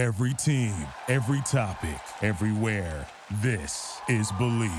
Every 0.00 0.32
team, 0.32 0.74
every 1.08 1.42
topic, 1.42 2.00
everywhere. 2.22 3.06
This 3.42 4.00
is 4.08 4.32
Believe. 4.38 4.72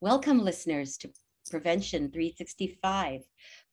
Welcome, 0.00 0.42
listeners, 0.42 0.96
to 0.96 1.10
Prevention 1.50 2.10
365. 2.10 3.20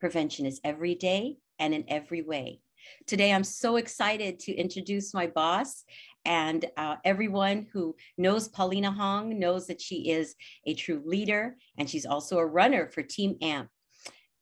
Prevention 0.01 0.45
is 0.45 0.59
every 0.65 0.93
day 0.93 1.37
and 1.57 1.73
in 1.73 1.85
every 1.87 2.21
way. 2.21 2.59
Today, 3.05 3.31
I'm 3.31 3.45
so 3.45 3.77
excited 3.77 4.37
to 4.39 4.53
introduce 4.53 5.13
my 5.13 5.27
boss. 5.27 5.85
And 6.25 6.65
uh, 6.75 6.97
everyone 7.05 7.67
who 7.71 7.95
knows 8.17 8.49
Paulina 8.49 8.91
Hong 8.91 9.39
knows 9.39 9.67
that 9.67 9.79
she 9.79 10.09
is 10.09 10.35
a 10.65 10.73
true 10.73 11.01
leader 11.05 11.55
and 11.77 11.89
she's 11.89 12.05
also 12.05 12.39
a 12.39 12.45
runner 12.45 12.89
for 12.89 13.03
Team 13.03 13.37
AMP. 13.41 13.69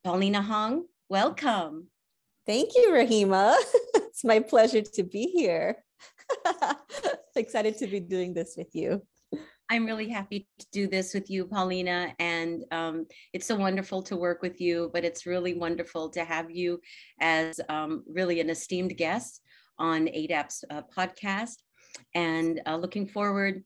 Paulina 0.03 0.41
Hong, 0.41 0.87
welcome. 1.07 1.89
Thank 2.45 2.75
you, 2.75 2.91
Rahima. 2.91 3.55
it's 3.95 4.23
my 4.23 4.39
pleasure 4.39 4.81
to 4.81 5.03
be 5.03 5.23
here. 5.25 5.83
Excited 7.35 7.77
to 7.79 7.87
be 7.87 7.99
doing 7.99 8.33
this 8.33 8.53
with 8.55 8.73
you. 8.73 9.01
I'm 9.67 9.85
really 9.87 10.07
happy 10.07 10.47
to 10.59 10.65
do 10.71 10.87
this 10.87 11.15
with 11.15 11.27
you, 11.27 11.45
Paulina. 11.45 12.13
And 12.19 12.63
um, 12.71 13.07
it's 13.33 13.47
so 13.47 13.55
wonderful 13.55 14.03
to 14.03 14.15
work 14.15 14.43
with 14.43 14.61
you, 14.61 14.91
but 14.93 15.03
it's 15.03 15.25
really 15.25 15.55
wonderful 15.55 16.09
to 16.09 16.23
have 16.23 16.51
you 16.51 16.79
as 17.19 17.59
um, 17.67 18.03
really 18.07 18.39
an 18.39 18.51
esteemed 18.51 18.95
guest 18.95 19.41
on 19.79 20.05
ADAP's 20.05 20.63
uh, 20.69 20.83
podcast. 20.95 21.55
And 22.13 22.61
uh, 22.67 22.75
looking 22.75 23.07
forward 23.07 23.63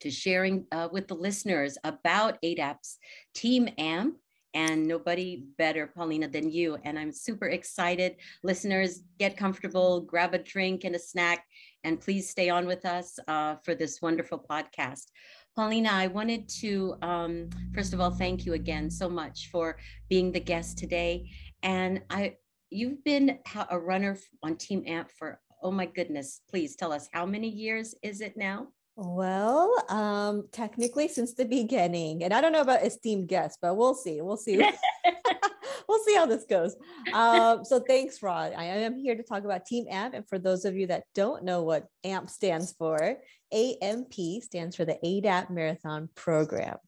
to 0.00 0.10
sharing 0.10 0.64
uh, 0.72 0.88
with 0.90 1.08
the 1.08 1.14
listeners 1.14 1.76
about 1.84 2.40
ADAP's 2.42 2.96
Team 3.34 3.68
AMP 3.76 4.16
and 4.58 4.88
nobody 4.88 5.44
better, 5.56 5.86
Paulina, 5.86 6.26
than 6.26 6.50
you. 6.50 6.76
And 6.82 6.98
I'm 6.98 7.12
super 7.12 7.46
excited. 7.46 8.16
Listeners, 8.42 9.02
get 9.20 9.36
comfortable, 9.36 10.00
grab 10.00 10.34
a 10.34 10.38
drink 10.38 10.82
and 10.82 10.96
a 10.96 10.98
snack, 10.98 11.44
and 11.84 12.00
please 12.00 12.28
stay 12.28 12.50
on 12.50 12.66
with 12.66 12.84
us 12.84 13.20
uh, 13.28 13.54
for 13.64 13.76
this 13.76 14.02
wonderful 14.02 14.44
podcast. 14.50 15.12
Paulina, 15.54 15.90
I 15.92 16.08
wanted 16.08 16.48
to, 16.60 16.96
um, 17.02 17.50
first 17.72 17.92
of 17.94 18.00
all, 18.00 18.10
thank 18.10 18.44
you 18.46 18.54
again 18.54 18.90
so 18.90 19.08
much 19.08 19.48
for 19.52 19.78
being 20.08 20.32
the 20.32 20.40
guest 20.40 20.76
today. 20.76 21.30
And 21.62 22.02
I, 22.10 22.34
you've 22.70 23.04
been 23.04 23.38
a 23.70 23.78
runner 23.78 24.18
on 24.42 24.56
Team 24.56 24.82
AMP 24.88 25.12
for, 25.16 25.40
oh 25.62 25.70
my 25.70 25.86
goodness, 25.86 26.40
please 26.50 26.74
tell 26.74 26.92
us 26.92 27.08
how 27.12 27.24
many 27.24 27.48
years 27.48 27.94
is 28.02 28.20
it 28.20 28.36
now? 28.36 28.66
Well, 29.00 29.80
um, 29.88 30.48
technically 30.50 31.06
since 31.06 31.34
the 31.34 31.44
beginning, 31.44 32.24
and 32.24 32.34
I 32.34 32.40
don't 32.40 32.50
know 32.50 32.62
about 32.62 32.84
esteemed 32.84 33.28
guests, 33.28 33.56
but 33.62 33.76
we'll 33.76 33.94
see. 33.94 34.20
We'll 34.22 34.36
see. 34.36 34.56
we'll 35.88 36.04
see 36.04 36.16
how 36.16 36.26
this 36.26 36.44
goes. 36.46 36.74
Um, 37.12 37.64
so 37.64 37.78
thanks, 37.78 38.20
Rod. 38.24 38.54
I 38.56 38.64
am 38.64 38.98
here 38.98 39.14
to 39.14 39.22
talk 39.22 39.44
about 39.44 39.66
Team 39.66 39.86
AMP. 39.88 40.14
And 40.14 40.28
for 40.28 40.40
those 40.40 40.64
of 40.64 40.74
you 40.74 40.88
that 40.88 41.04
don't 41.14 41.44
know 41.44 41.62
what 41.62 41.86
AMP 42.02 42.28
stands 42.28 42.72
for, 42.72 43.18
AMP 43.52 44.14
stands 44.42 44.74
for 44.74 44.84
the 44.84 44.98
ADAP 45.04 45.48
Marathon 45.48 46.08
Program. 46.16 46.78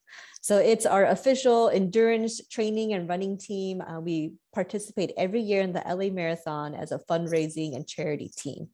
So 0.41 0.58
it's 0.58 0.86
our 0.86 1.06
official 1.06 1.69
endurance 1.69 2.44
training 2.48 2.92
and 2.92 3.08
running 3.08 3.38
team. 3.38 3.81
Uh, 3.81 4.00
we 4.00 4.33
participate 4.53 5.12
every 5.16 5.42
year 5.42 5.62
in 5.62 5.72
the 5.72 5.84
LA 5.86 6.12
Marathon 6.12 6.75
as 6.75 6.91
a 6.91 6.98
fundraising 7.08 7.77
and 7.77 7.86
charity 7.86 8.33
team. 8.36 8.69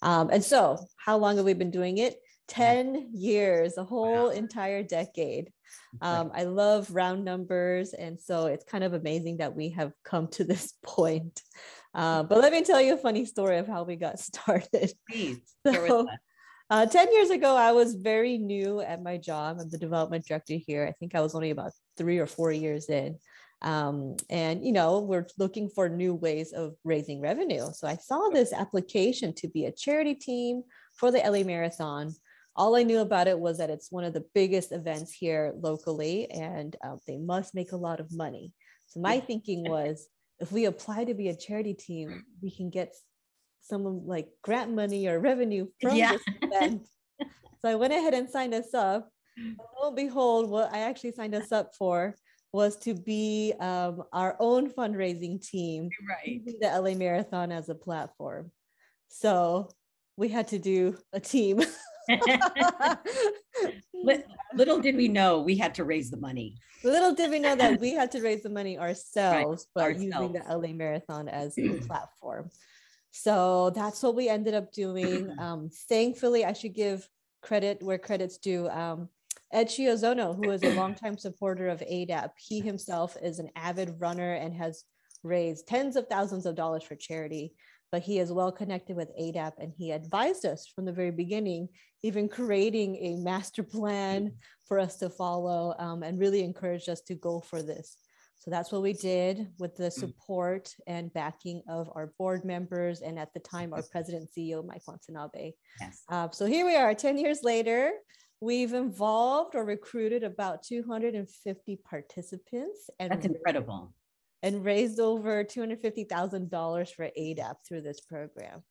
Um, 0.00 0.30
and 0.30 0.44
so, 0.44 0.78
how 0.96 1.18
long 1.18 1.38
have 1.38 1.44
we 1.44 1.54
been 1.54 1.72
doing 1.72 1.98
it? 1.98 2.20
10 2.48 3.10
years, 3.12 3.76
a 3.76 3.84
whole 3.84 4.24
wow. 4.24 4.30
entire 4.30 4.82
decade. 4.82 5.52
Um, 6.00 6.30
I 6.34 6.44
love 6.44 6.90
round 6.90 7.24
numbers. 7.24 7.92
And 7.92 8.20
so 8.20 8.46
it's 8.46 8.64
kind 8.64 8.84
of 8.84 8.94
amazing 8.94 9.38
that 9.38 9.54
we 9.54 9.70
have 9.70 9.92
come 10.04 10.28
to 10.28 10.44
this 10.44 10.74
point. 10.82 11.42
Uh, 11.94 12.22
but 12.22 12.38
let 12.38 12.52
me 12.52 12.62
tell 12.62 12.80
you 12.80 12.94
a 12.94 12.98
funny 12.98 13.24
story 13.24 13.58
of 13.58 13.66
how 13.66 13.84
we 13.84 13.96
got 13.96 14.18
started. 14.18 14.92
Please, 15.08 15.40
so, 15.66 16.06
uh, 16.70 16.84
10 16.84 17.12
years 17.12 17.30
ago, 17.30 17.56
I 17.56 17.72
was 17.72 17.94
very 17.94 18.36
new 18.36 18.80
at 18.80 19.02
my 19.02 19.16
job. 19.16 19.58
I'm 19.58 19.70
the 19.70 19.78
development 19.78 20.26
director 20.26 20.54
here. 20.54 20.86
I 20.86 20.92
think 20.92 21.14
I 21.14 21.20
was 21.20 21.34
only 21.34 21.50
about 21.50 21.72
three 21.96 22.18
or 22.18 22.26
four 22.26 22.52
years 22.52 22.90
in. 22.90 23.18
Um, 23.62 24.16
and, 24.28 24.64
you 24.64 24.72
know, 24.72 25.00
we're 25.00 25.26
looking 25.38 25.68
for 25.68 25.88
new 25.88 26.14
ways 26.14 26.52
of 26.52 26.76
raising 26.84 27.20
revenue. 27.20 27.68
So 27.72 27.88
I 27.88 27.96
saw 27.96 28.28
this 28.28 28.52
application 28.52 29.34
to 29.36 29.48
be 29.48 29.64
a 29.64 29.72
charity 29.72 30.14
team 30.14 30.62
for 30.94 31.10
the 31.10 31.18
LA 31.18 31.42
Marathon 31.42 32.14
all 32.58 32.74
I 32.74 32.82
knew 32.82 32.98
about 32.98 33.28
it 33.28 33.38
was 33.38 33.58
that 33.58 33.70
it's 33.70 33.92
one 33.92 34.02
of 34.02 34.12
the 34.12 34.24
biggest 34.34 34.72
events 34.72 35.12
here 35.12 35.54
locally 35.60 36.28
and 36.30 36.74
uh, 36.84 36.96
they 37.06 37.16
must 37.16 37.54
make 37.54 37.70
a 37.70 37.76
lot 37.76 38.00
of 38.00 38.12
money. 38.12 38.52
So 38.86 39.00
my 39.00 39.20
thinking 39.20 39.62
was 39.70 40.08
if 40.40 40.50
we 40.50 40.64
apply 40.64 41.04
to 41.04 41.14
be 41.14 41.28
a 41.28 41.36
charity 41.36 41.72
team, 41.72 42.24
we 42.42 42.50
can 42.50 42.68
get 42.68 42.94
some 43.60 44.06
like 44.06 44.28
grant 44.42 44.74
money 44.74 45.06
or 45.06 45.20
revenue 45.20 45.68
from 45.80 45.94
yeah. 45.94 46.12
this 46.12 46.22
event. 46.42 46.88
so 47.60 47.68
I 47.68 47.76
went 47.76 47.92
ahead 47.92 48.14
and 48.14 48.28
signed 48.28 48.54
us 48.54 48.74
up. 48.74 49.08
Lo 49.80 49.88
and 49.88 49.96
behold, 49.96 50.50
what 50.50 50.72
I 50.72 50.80
actually 50.80 51.12
signed 51.12 51.36
us 51.36 51.52
up 51.52 51.76
for 51.76 52.16
was 52.52 52.76
to 52.76 52.94
be 52.94 53.54
um, 53.60 54.02
our 54.12 54.36
own 54.40 54.68
fundraising 54.70 55.40
team, 55.46 55.90
right. 56.08 56.26
using 56.26 56.58
the 56.60 56.66
LA 56.66 56.94
Marathon 56.94 57.52
as 57.52 57.68
a 57.68 57.74
platform. 57.74 58.50
So 59.08 59.70
we 60.16 60.28
had 60.28 60.48
to 60.48 60.58
do 60.58 60.96
a 61.12 61.20
team. 61.20 61.60
Little 64.54 64.80
did 64.80 64.96
we 64.96 65.08
know 65.08 65.40
we 65.40 65.56
had 65.56 65.74
to 65.74 65.84
raise 65.84 66.10
the 66.10 66.16
money. 66.16 66.56
Little 66.84 67.14
did 67.14 67.30
we 67.30 67.38
know 67.38 67.56
that 67.56 67.80
we 67.84 67.92
had 67.92 68.10
to 68.12 68.22
raise 68.22 68.42
the 68.42 68.50
money 68.50 68.78
ourselves, 68.78 69.66
right. 69.74 69.74
but 69.74 69.84
ourselves. 69.84 70.04
using 70.04 70.32
the 70.32 70.42
LA 70.48 70.72
Marathon 70.72 71.28
as 71.28 71.58
a 71.58 71.74
platform. 71.86 72.50
So 73.10 73.70
that's 73.70 74.02
what 74.02 74.14
we 74.14 74.28
ended 74.28 74.54
up 74.54 74.72
doing. 74.72 75.34
Um, 75.38 75.70
thankfully, 75.88 76.44
I 76.44 76.52
should 76.52 76.74
give 76.74 77.08
credit 77.42 77.82
where 77.82 77.98
credit's 77.98 78.38
due. 78.38 78.68
Um, 78.68 79.08
Ed 79.52 79.68
Chiozono, 79.68 80.34
who 80.34 80.50
is 80.50 80.62
a 80.62 80.74
longtime 80.76 81.16
supporter 81.16 81.68
of 81.68 81.80
ADAP, 81.80 82.30
he 82.36 82.60
himself 82.60 83.16
is 83.22 83.38
an 83.38 83.50
avid 83.56 83.94
runner 83.98 84.34
and 84.34 84.54
has 84.54 84.84
raised 85.22 85.66
tens 85.66 85.96
of 85.96 86.06
thousands 86.08 86.46
of 86.46 86.54
dollars 86.54 86.82
for 86.82 86.94
charity 86.94 87.54
but 87.90 88.02
he 88.02 88.18
is 88.18 88.32
well 88.32 88.52
connected 88.52 88.96
with 88.96 89.16
ADAP 89.18 89.52
and 89.58 89.72
he 89.76 89.92
advised 89.92 90.44
us 90.44 90.66
from 90.66 90.84
the 90.84 90.92
very 90.92 91.10
beginning, 91.10 91.68
even 92.02 92.28
creating 92.28 92.96
a 92.96 93.16
master 93.16 93.62
plan 93.62 94.32
for 94.66 94.78
us 94.78 94.96
to 94.98 95.08
follow 95.08 95.74
um, 95.78 96.02
and 96.02 96.18
really 96.18 96.44
encouraged 96.44 96.88
us 96.88 97.00
to 97.02 97.14
go 97.14 97.40
for 97.40 97.62
this. 97.62 97.96
So 98.38 98.50
that's 98.50 98.70
what 98.70 98.82
we 98.82 98.92
did 98.92 99.48
with 99.58 99.76
the 99.76 99.88
mm. 99.88 99.92
support 99.92 100.72
and 100.86 101.12
backing 101.12 101.62
of 101.68 101.90
our 101.94 102.12
board 102.18 102.44
members 102.44 103.00
and 103.00 103.18
at 103.18 103.32
the 103.34 103.40
time 103.40 103.72
our 103.72 103.82
president 103.82 104.30
CEO 104.36 104.64
Mike 104.64 104.82
Watanabe. 104.86 105.52
Yes. 105.80 106.02
Uh, 106.08 106.28
so 106.30 106.46
here 106.46 106.64
we 106.64 106.76
are 106.76 106.94
10 106.94 107.18
years 107.18 107.40
later. 107.42 107.92
We've 108.40 108.74
involved 108.74 109.56
or 109.56 109.64
recruited 109.64 110.22
about 110.22 110.62
250 110.62 111.80
participants. 111.90 112.88
And 113.00 113.10
That's 113.10 113.26
incredible 113.26 113.92
and 114.42 114.64
raised 114.64 115.00
over 115.00 115.44
$250,000 115.44 116.94
for 116.94 117.10
ADAP 117.18 117.54
through 117.66 117.82
this 117.82 118.00
program. 118.00 118.62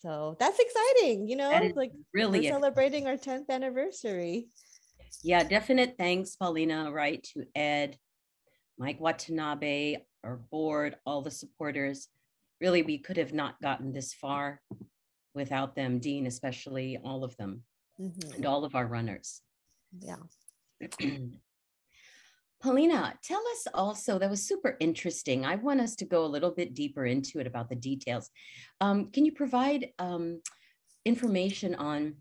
So 0.00 0.36
that's 0.40 0.58
exciting, 0.58 1.28
you 1.28 1.36
know, 1.36 1.50
like 1.76 1.92
really 2.14 2.48
celebrating 2.48 3.06
our 3.06 3.16
10th 3.16 3.50
anniversary. 3.50 4.48
Yeah, 5.22 5.44
definite 5.44 5.96
thanks, 5.98 6.36
Paulina, 6.36 6.90
right, 6.90 7.22
to 7.34 7.44
Ed, 7.54 7.98
Mike 8.78 8.98
Watanabe, 8.98 9.98
our 10.24 10.36
board, 10.50 10.96
all 11.04 11.20
the 11.20 11.30
supporters. 11.30 12.08
Really, 12.62 12.82
we 12.82 12.98
could 12.98 13.18
have 13.18 13.34
not 13.34 13.60
gotten 13.60 13.92
this 13.92 14.14
far 14.14 14.62
without 15.34 15.74
them, 15.74 15.98
Dean, 15.98 16.26
especially 16.26 16.98
all 17.04 17.22
of 17.22 17.36
them, 17.36 17.62
mm-hmm. 18.00 18.32
and 18.34 18.46
all 18.46 18.64
of 18.64 18.74
our 18.74 18.86
runners. 18.86 19.42
Yeah. 20.00 20.16
Paulina, 22.60 23.14
tell 23.22 23.42
us 23.52 23.66
also, 23.72 24.18
that 24.18 24.28
was 24.28 24.42
super 24.46 24.76
interesting. 24.80 25.46
I 25.46 25.56
want 25.56 25.80
us 25.80 25.96
to 25.96 26.04
go 26.04 26.24
a 26.24 26.26
little 26.26 26.50
bit 26.50 26.74
deeper 26.74 27.06
into 27.06 27.40
it 27.40 27.46
about 27.46 27.70
the 27.70 27.74
details. 27.74 28.28
Um, 28.80 29.10
can 29.10 29.24
you 29.24 29.32
provide 29.32 29.88
um, 29.98 30.42
information 31.06 31.74
on 31.74 32.16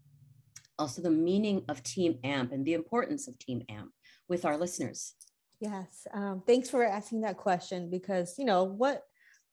also 0.77 1.01
the 1.01 1.11
meaning 1.11 1.63
of 1.67 1.83
Team 1.83 2.19
AMP 2.23 2.53
and 2.53 2.65
the 2.65 2.73
importance 2.73 3.27
of 3.27 3.37
Team 3.37 3.63
AMP 3.67 3.91
with 4.29 4.45
our 4.45 4.57
listeners? 4.57 5.13
Yes, 5.59 6.07
um, 6.13 6.41
thanks 6.47 6.69
for 6.69 6.85
asking 6.85 7.21
that 7.21 7.35
question 7.35 7.89
because, 7.89 8.35
you 8.37 8.45
know, 8.45 8.63
what 8.63 9.03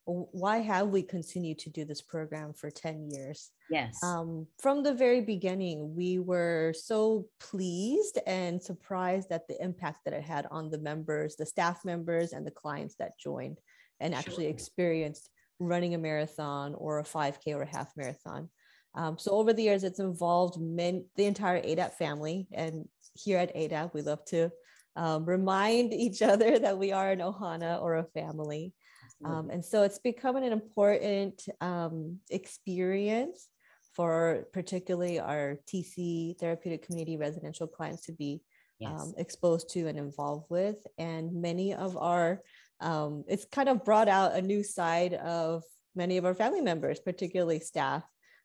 why 0.07 0.59
have 0.59 0.89
we 0.89 1.03
continued 1.03 1.59
to 1.59 1.71
do 1.71 1.85
this 1.85 2.01
program 2.01 2.53
for 2.53 2.71
10 2.71 3.11
years? 3.11 3.51
Yes. 3.69 4.03
Um, 4.05 4.47
from 4.63 4.85
the 4.85 4.95
very 4.95 5.21
beginning, 5.21 5.97
we 5.97 6.21
were 6.21 6.73
so 6.77 7.27
pleased 7.41 8.21
and 8.25 8.63
surprised 8.63 9.33
at 9.33 9.49
the 9.49 9.61
impact 9.61 10.05
that 10.05 10.15
it 10.15 10.23
had 10.23 10.47
on 10.53 10.71
the 10.71 10.79
members, 10.79 11.35
the 11.35 11.45
staff 11.45 11.85
members, 11.85 12.33
and 12.33 12.47
the 12.47 12.53
clients 12.53 12.95
that 13.01 13.19
joined 13.19 13.59
and 13.99 14.15
actually 14.15 14.45
sure. 14.45 14.53
experienced 14.53 15.29
running 15.59 15.95
a 15.95 15.99
marathon 15.99 16.75
or 16.77 17.01
a 17.01 17.05
5K 17.05 17.55
or 17.55 17.63
a 17.63 17.67
half 17.67 17.93
marathon. 17.97 18.49
Um, 18.95 19.19
so 19.19 19.33
over 19.33 19.53
the 19.53 19.63
years, 19.63 19.85
it's 19.85 19.99
involved 19.99 20.61
men, 20.61 21.05
the 21.17 21.27
entire 21.27 21.61
ADAP 21.61 21.95
family. 21.95 22.47
And 22.53 22.89
here 23.15 23.39
at 23.39 23.55
ADAP, 23.57 23.93
we 23.93 24.03
love 24.03 24.25
to 24.27 24.51
um, 24.95 25.25
remind 25.25 25.93
each 25.93 26.23
other 26.23 26.59
that 26.59 26.79
we 26.79 26.93
are 26.93 27.11
an 27.11 27.19
Ohana 27.19 27.83
or 27.83 27.97
a 27.97 28.05
family. 28.05 28.73
Um, 29.25 29.51
and 29.51 29.65
so 29.65 29.83
it's 29.83 29.99
become 29.99 30.37
an 30.37 30.45
important 30.45 31.49
um, 31.61 32.19
experience 32.31 33.49
for 33.95 34.47
particularly 34.53 35.19
our 35.19 35.59
TC 35.67 36.39
therapeutic 36.39 36.87
community 36.87 37.17
residential 37.17 37.67
clients 37.67 38.05
to 38.07 38.13
be 38.13 38.43
um, 38.85 38.93
yes. 38.93 39.01
um, 39.01 39.15
exposed 39.17 39.71
to 39.71 39.89
and 39.89 39.99
involved 39.99 40.47
with. 40.51 40.77
And 40.99 41.33
many 41.33 41.73
of 41.73 41.97
our, 41.97 42.43
um, 42.81 43.25
it's 43.27 43.47
kind 43.47 43.71
of 43.71 43.85
brought 43.85 44.09
out 44.09 44.35
a 44.35 44.43
new 44.43 44.63
side 44.63 45.15
of 45.15 45.63
many 45.95 46.19
of 46.19 46.27
our 46.27 46.35
family 46.35 46.61
members, 46.61 47.01
particularly 47.01 47.59
staff 47.59 48.03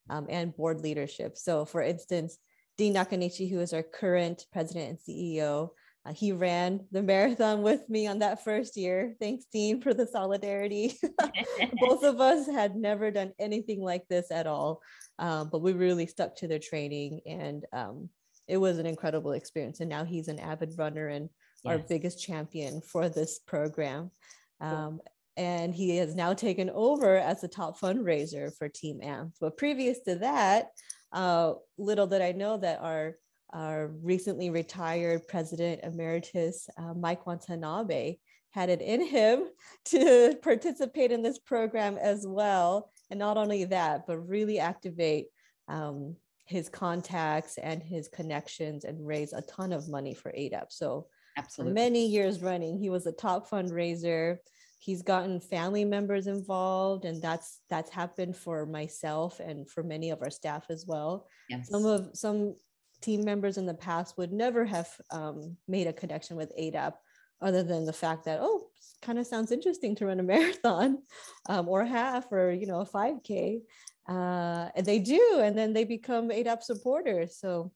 um, 0.09 0.25
and 0.29 0.56
board 0.56 0.79
leadership. 0.79 1.38
So, 1.38 1.65
for 1.65 1.81
instance, 1.81 2.38
Dean 2.77 2.94
Nakanishi, 2.94 3.51
who 3.51 3.59
is 3.59 3.74
our 3.74 3.83
current 3.83 4.45
president 4.53 4.89
and 4.89 5.00
CEO, 5.00 5.71
uh, 6.06 6.13
he 6.13 6.31
ran 6.31 6.86
the 6.92 7.03
marathon 7.03 7.62
with 7.62 7.88
me 7.89 8.07
on 8.07 8.19
that 8.19 8.44
first 8.44 8.75
year. 8.75 9.15
Thanks, 9.19 9.45
Dean, 9.51 9.81
for 9.81 9.94
the 9.94 10.07
solidarity. 10.07 10.98
Both 11.80 12.03
of 12.03 12.19
us 12.19 12.48
had 12.48 12.75
never 12.75 13.12
done 13.12 13.33
anything 13.38 13.81
like 13.81 14.07
this 14.07 14.31
at 14.31 14.48
all, 14.48 14.81
um, 15.19 15.50
but 15.51 15.62
we 15.62 15.74
really 15.74 16.07
stuck 16.07 16.36
to 16.38 16.48
the 16.48 16.57
training, 16.57 17.21
and 17.27 17.65
um, 17.71 18.09
it 18.48 18.57
was 18.57 18.80
an 18.80 18.88
incredible 18.88 19.33
experience. 19.33 19.80
And 19.80 19.89
now 19.89 20.03
he's 20.03 20.27
an 20.27 20.39
avid 20.39 20.74
runner 20.77 21.07
and 21.07 21.30
yes. 21.63 21.71
our 21.71 21.77
biggest 21.77 22.21
champion 22.21 22.81
for 22.81 23.07
this 23.07 23.39
program. 23.39 24.12
Um, 24.59 25.00
and 25.38 25.74
he 25.74 25.98
has 25.98 26.15
now 26.15 26.33
taken 26.33 26.69
over 26.69 27.15
as 27.18 27.42
the 27.42 27.48
top 27.48 27.80
fundraiser 27.80 28.56
for 28.57 28.68
Team 28.68 29.01
AMP. 29.01 29.33
But 29.39 29.57
previous 29.57 30.00
to 30.01 30.15
that, 30.15 30.69
uh, 31.13 31.53
little 31.77 32.07
did 32.07 32.21
I 32.21 32.31
know 32.31 32.57
that 32.57 32.81
our 32.81 33.15
our 33.53 33.88
recently 34.01 34.50
retired 34.50 35.27
president 35.27 35.81
emeritus, 35.83 36.69
uh, 36.77 36.94
Mike 36.94 37.25
Watanabe, 37.25 38.18
had 38.51 38.69
it 38.69 38.81
in 38.81 39.06
him 39.06 39.45
to 39.86 40.36
participate 40.42 41.12
in 41.12 41.21
this 41.21 41.39
program 41.39 41.98
as 41.98 42.25
well. 42.27 42.92
And 43.09 43.19
not 43.19 43.38
only 43.38 43.65
that, 43.65 44.07
but 44.07 44.18
really 44.19 44.59
activate 44.59 45.27
um, 45.68 46.15
his 46.45 46.69
contacts 46.69 47.57
and 47.57 47.81
his 47.81 48.07
connections 48.07 48.83
and 48.83 49.06
raise 49.06 49.33
a 49.33 49.42
ton 49.42 49.74
of 49.74 49.89
money 49.89 50.13
for 50.13 50.31
ADAP. 50.31 50.65
So, 50.69 51.07
Absolutely. 51.38 51.74
many 51.74 52.07
years 52.07 52.42
running, 52.42 52.77
he 52.77 52.89
was 52.89 53.06
a 53.07 53.12
top 53.12 53.50
fundraiser. 53.50 54.38
He's 54.80 55.01
gotten 55.01 55.39
family 55.39 55.86
members 55.86 56.27
involved, 56.27 57.06
and 57.06 57.21
that's 57.21 57.59
that's 57.69 57.89
happened 57.89 58.36
for 58.36 58.65
myself 58.65 59.39
and 59.39 59.69
for 59.69 59.83
many 59.83 60.09
of 60.09 60.21
our 60.21 60.30
staff 60.30 60.65
as 60.69 60.86
well. 60.86 61.27
Yes. 61.50 61.69
Some 61.69 61.86
of 61.86 62.09
some 62.13 62.56
team 63.01 63.24
members 63.24 63.57
in 63.57 63.65
the 63.65 63.74
past 63.74 64.18
would 64.18 64.31
never 64.31 64.65
have 64.65 64.89
um, 65.12 65.57
made 65.68 65.88
a 65.88 65.94
connection 65.94 66.38
with 66.38 66.56
ADAP 66.57 66.94
other 67.42 67.63
than 67.63 67.86
the 67.86 67.94
fact 67.94 68.25
that, 68.25 68.39
oh, 68.42 68.68
kind 69.01 69.18
of 69.18 69.25
sounds 69.25 69.51
interesting 69.51 69.95
to 69.95 70.06
run 70.06 70.19
a 70.19 70.24
marathon 70.33 71.01
um, 71.50 71.68
or 71.68 71.83
half 71.83 72.31
or, 72.31 72.51
you 72.51 72.68
know, 72.68 72.81
a 72.81 72.86
5K. 72.86 73.62
Uh, 74.07 74.69
and 74.75 74.86
they 74.86 75.00
do, 75.00 75.39
and 75.42 75.57
then 75.57 75.74
they 75.74 75.83
become 75.83 76.30
ADAP 76.30 76.62
supporters. 76.63 77.38
So 77.38 77.71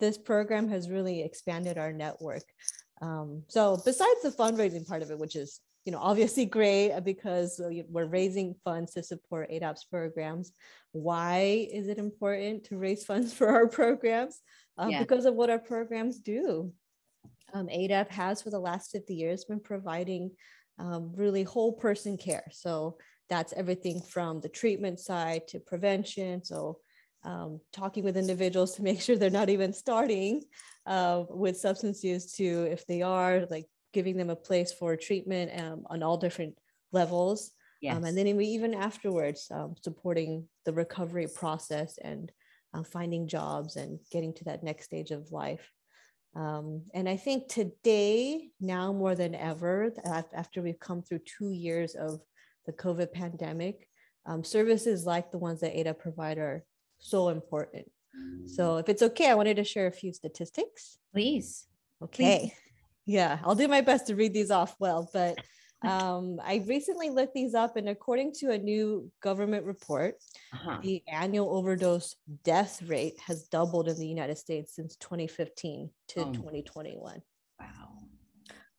this 0.00 0.18
program 0.18 0.68
has 0.68 0.90
really 0.90 1.22
expanded 1.22 1.78
our 1.78 1.92
network. 1.92 2.44
Um, 3.02 3.42
so 3.48 3.80
besides 3.84 4.22
the 4.22 4.30
fundraising 4.30 4.86
part 4.86 5.02
of 5.02 5.10
it, 5.10 5.18
which 5.18 5.36
is 5.36 5.60
you 5.84 5.92
know, 5.92 5.98
obviously 6.00 6.46
great 6.46 6.98
because 7.00 7.60
we're 7.90 8.06
raising 8.06 8.54
funds 8.64 8.94
to 8.94 9.02
support 9.02 9.50
ADAP's 9.50 9.84
programs. 9.84 10.52
Why 10.92 11.68
is 11.70 11.88
it 11.88 11.98
important 11.98 12.64
to 12.64 12.78
raise 12.78 13.04
funds 13.04 13.34
for 13.38 13.48
our 13.48 13.68
programs? 13.68 14.40
Uh, 14.78 14.88
yeah. 14.90 15.00
Because 15.00 15.24
of 15.24 15.34
what 15.34 15.50
our 15.50 15.58
programs 15.58 16.18
do. 16.18 16.72
Um, 17.52 17.68
ADAP 17.68 18.08
has 18.08 18.42
for 18.42 18.50
the 18.50 18.58
last 18.58 18.90
50 18.90 19.14
years 19.14 19.44
been 19.44 19.60
providing 19.60 20.32
um, 20.78 21.12
really 21.14 21.44
whole 21.44 21.72
person 21.72 22.16
care. 22.16 22.44
So 22.50 22.96
that's 23.28 23.52
everything 23.52 24.00
from 24.00 24.40
the 24.40 24.48
treatment 24.48 24.98
side 24.98 25.46
to 25.48 25.60
prevention. 25.60 26.44
So 26.44 26.78
um, 27.22 27.60
talking 27.72 28.04
with 28.04 28.16
individuals 28.16 28.74
to 28.76 28.82
make 28.82 29.00
sure 29.00 29.16
they're 29.16 29.30
not 29.30 29.50
even 29.50 29.72
starting 29.72 30.42
uh, 30.86 31.24
with 31.30 31.56
substance 31.56 32.02
use 32.04 32.32
to 32.32 32.64
if 32.64 32.86
they 32.86 33.02
are 33.02 33.46
like 33.50 33.66
giving 33.92 34.16
them 34.16 34.30
a 34.30 34.36
place 34.36 34.72
for 34.72 34.96
treatment 34.96 35.58
um, 35.60 35.84
on 35.88 36.02
all 36.02 36.16
different 36.16 36.58
levels. 36.92 37.52
Yes. 37.80 37.96
Um, 37.96 38.04
and 38.04 38.16
then 38.16 38.26
even 38.26 38.74
afterwards, 38.74 39.48
um, 39.50 39.74
supporting 39.82 40.48
the 40.64 40.72
recovery 40.72 41.28
process 41.32 41.98
and 42.02 42.32
uh, 42.74 42.82
finding 42.82 43.28
jobs 43.28 43.76
and 43.76 43.98
getting 44.10 44.34
to 44.34 44.44
that 44.44 44.62
next 44.62 44.84
stage 44.84 45.10
of 45.10 45.32
life. 45.32 45.70
Um, 46.36 46.82
and 46.92 47.08
I 47.08 47.16
think 47.16 47.48
today, 47.48 48.50
now 48.60 48.92
more 48.92 49.14
than 49.14 49.34
ever, 49.34 49.92
after 50.34 50.60
we've 50.60 50.80
come 50.80 51.02
through 51.02 51.20
two 51.20 51.52
years 51.52 51.94
of 51.94 52.20
the 52.66 52.72
COVID 52.72 53.12
pandemic, 53.12 53.88
um, 54.26 54.42
services 54.42 55.06
like 55.06 55.30
the 55.30 55.38
ones 55.38 55.60
that 55.60 55.74
ADAP 55.74 55.98
provide 55.98 56.38
are 56.38 56.64
so 56.98 57.28
important. 57.28 57.90
So, 58.46 58.76
if 58.76 58.88
it's 58.88 59.02
okay, 59.02 59.28
I 59.28 59.34
wanted 59.34 59.56
to 59.56 59.64
share 59.64 59.88
a 59.88 59.92
few 59.92 60.12
statistics. 60.12 60.98
Please. 61.12 61.66
Okay. 62.00 62.38
Please. 62.38 62.52
Yeah, 63.06 63.38
I'll 63.44 63.56
do 63.56 63.68
my 63.68 63.80
best 63.80 64.06
to 64.06 64.14
read 64.14 64.32
these 64.32 64.50
off 64.50 64.76
well, 64.78 65.10
but 65.12 65.38
um, 65.86 66.40
I 66.42 66.64
recently 66.66 67.10
looked 67.10 67.34
these 67.34 67.54
up, 67.54 67.76
and 67.76 67.88
according 67.88 68.32
to 68.34 68.50
a 68.50 68.58
new 68.58 69.10
government 69.22 69.64
report, 69.64 70.16
uh-huh. 70.52 70.78
the 70.82 71.02
annual 71.08 71.56
overdose 71.56 72.16
death 72.42 72.82
rate 72.82 73.18
has 73.26 73.44
doubled 73.44 73.88
in 73.88 73.98
the 73.98 74.06
United 74.06 74.38
States 74.38 74.74
since 74.74 74.96
2015 74.96 75.90
to 76.08 76.20
oh. 76.20 76.32
2021. 76.32 77.22
Wow. 77.60 77.66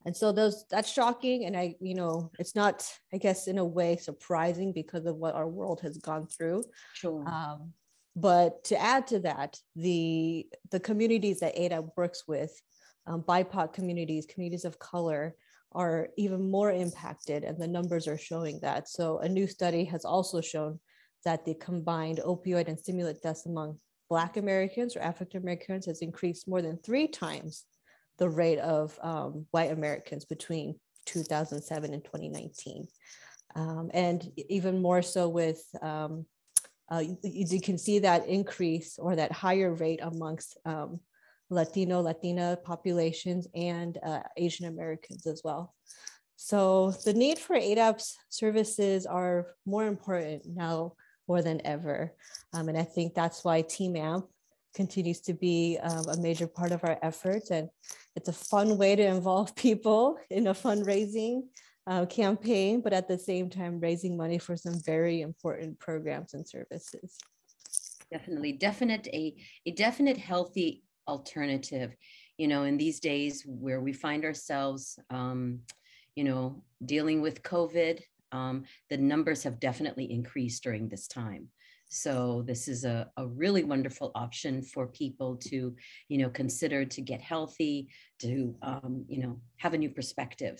And 0.05 0.15
so 0.15 0.31
those 0.31 0.65
that's 0.69 0.91
shocking, 0.91 1.45
and 1.45 1.57
I, 1.57 1.75
you 1.79 1.95
know, 1.95 2.31
it's 2.37 2.55
not, 2.55 2.87
I 3.11 3.17
guess, 3.17 3.47
in 3.47 3.57
a 3.57 3.65
way 3.65 3.97
surprising 3.97 4.71
because 4.71 5.05
of 5.05 5.15
what 5.15 5.33
our 5.33 5.47
world 5.47 5.81
has 5.81 5.97
gone 5.97 6.27
through. 6.27 6.63
Sure. 6.93 7.27
Um, 7.27 7.73
but 8.15 8.63
to 8.65 8.79
add 8.79 9.07
to 9.07 9.19
that, 9.19 9.57
the 9.75 10.47
the 10.71 10.79
communities 10.79 11.39
that 11.39 11.55
ADAP 11.55 11.89
works 11.97 12.23
with 12.27 12.61
um, 13.07 13.23
BIPOC 13.23 13.73
communities, 13.73 14.27
communities 14.27 14.65
of 14.65 14.79
color, 14.79 15.35
are 15.75 16.09
even 16.17 16.49
more 16.49 16.71
impacted, 16.71 17.43
and 17.43 17.59
the 17.59 17.67
numbers 17.67 18.07
are 18.07 18.17
showing 18.17 18.59
that. 18.61 18.89
So, 18.89 19.19
a 19.19 19.29
new 19.29 19.45
study 19.47 19.83
has 19.85 20.05
also 20.05 20.41
shown 20.41 20.79
that 21.25 21.45
the 21.45 21.55
combined 21.55 22.21
opioid 22.25 22.67
and 22.67 22.79
stimulant 22.79 23.21
deaths 23.21 23.45
among 23.45 23.79
Black 24.09 24.37
Americans 24.37 24.95
or 24.95 25.01
African 25.01 25.41
Americans 25.41 25.85
has 25.85 26.01
increased 26.01 26.47
more 26.47 26.61
than 26.61 26.77
three 26.77 27.07
times 27.07 27.65
the 28.17 28.29
rate 28.29 28.59
of 28.59 28.97
um, 29.01 29.45
white 29.51 29.71
Americans 29.71 30.25
between 30.25 30.79
2007 31.05 31.93
and 31.93 32.03
2019. 32.03 32.87
Um, 33.55 33.89
and 33.93 34.31
even 34.49 34.81
more 34.81 35.01
so 35.01 35.29
with, 35.29 35.63
um, 35.81 36.25
uh, 36.91 36.99
you, 36.99 37.17
you, 37.23 37.61
can 37.61 37.77
see 37.77 37.99
that 37.99 38.27
increase 38.27 38.99
or 38.99 39.15
that 39.15 39.31
higher 39.31 39.73
rate 39.73 39.99
amongst 40.03 40.57
um, 40.65 40.99
Latino, 41.49 42.01
Latina 42.01 42.57
populations, 42.63 43.47
and 43.53 43.97
uh, 44.03 44.21
Asian 44.37 44.67
Americans 44.67 45.25
as 45.27 45.41
well. 45.43 45.73
So 46.35 46.91
the 47.05 47.13
need 47.13 47.39
for 47.39 47.55
ADAP's 47.55 48.17
services 48.29 49.05
are 49.05 49.47
more 49.65 49.85
important 49.85 50.43
now 50.45 50.93
more 51.27 51.41
than 51.41 51.65
ever. 51.65 52.13
Um, 52.53 52.69
and 52.69 52.77
I 52.77 52.83
think 52.83 53.13
that's 53.13 53.43
why 53.43 53.61
Team 53.61 53.95
AMP 53.95 54.25
continues 54.75 55.21
to 55.21 55.33
be 55.33 55.79
um, 55.81 56.05
a 56.09 56.17
major 56.17 56.47
part 56.47 56.71
of 56.71 56.83
our 56.83 56.99
efforts. 57.01 57.49
And 57.49 57.69
it's 58.15 58.29
a 58.29 58.33
fun 58.33 58.77
way 58.77 58.95
to 58.95 59.03
involve 59.03 59.55
people 59.55 60.17
in 60.29 60.47
a 60.47 60.53
fundraising 60.53 61.43
uh, 61.87 62.05
campaign, 62.05 62.81
but 62.81 62.93
at 62.93 63.07
the 63.07 63.17
same 63.17 63.49
time, 63.49 63.79
raising 63.79 64.17
money 64.17 64.37
for 64.37 64.57
some 64.57 64.79
very 64.85 65.21
important 65.21 65.79
programs 65.79 66.33
and 66.33 66.47
services. 66.47 67.17
Definitely, 68.11 68.53
definite 68.53 69.07
a, 69.07 69.35
a 69.65 69.71
definite 69.71 70.17
healthy 70.17 70.83
alternative 71.07 71.95
you 72.37 72.47
know 72.47 72.63
in 72.63 72.77
these 72.77 72.99
days 72.99 73.43
where 73.45 73.81
we 73.81 73.93
find 73.93 74.25
ourselves 74.25 74.99
um, 75.09 75.59
you 76.15 76.23
know 76.23 76.63
dealing 76.85 77.21
with 77.21 77.43
covid 77.43 77.99
um, 78.31 78.63
the 78.89 78.97
numbers 78.97 79.43
have 79.43 79.59
definitely 79.59 80.11
increased 80.11 80.63
during 80.63 80.89
this 80.89 81.07
time 81.07 81.47
so 81.87 82.43
this 82.47 82.67
is 82.67 82.83
a, 82.83 83.09
a 83.17 83.27
really 83.27 83.63
wonderful 83.63 84.11
option 84.15 84.61
for 84.61 84.87
people 84.87 85.37
to 85.37 85.75
you 86.09 86.17
know 86.17 86.29
consider 86.29 86.83
to 86.85 87.01
get 87.01 87.21
healthy 87.21 87.87
to 88.19 88.55
um, 88.61 89.05
you 89.07 89.21
know 89.21 89.39
have 89.57 89.73
a 89.73 89.77
new 89.77 89.89
perspective 89.89 90.59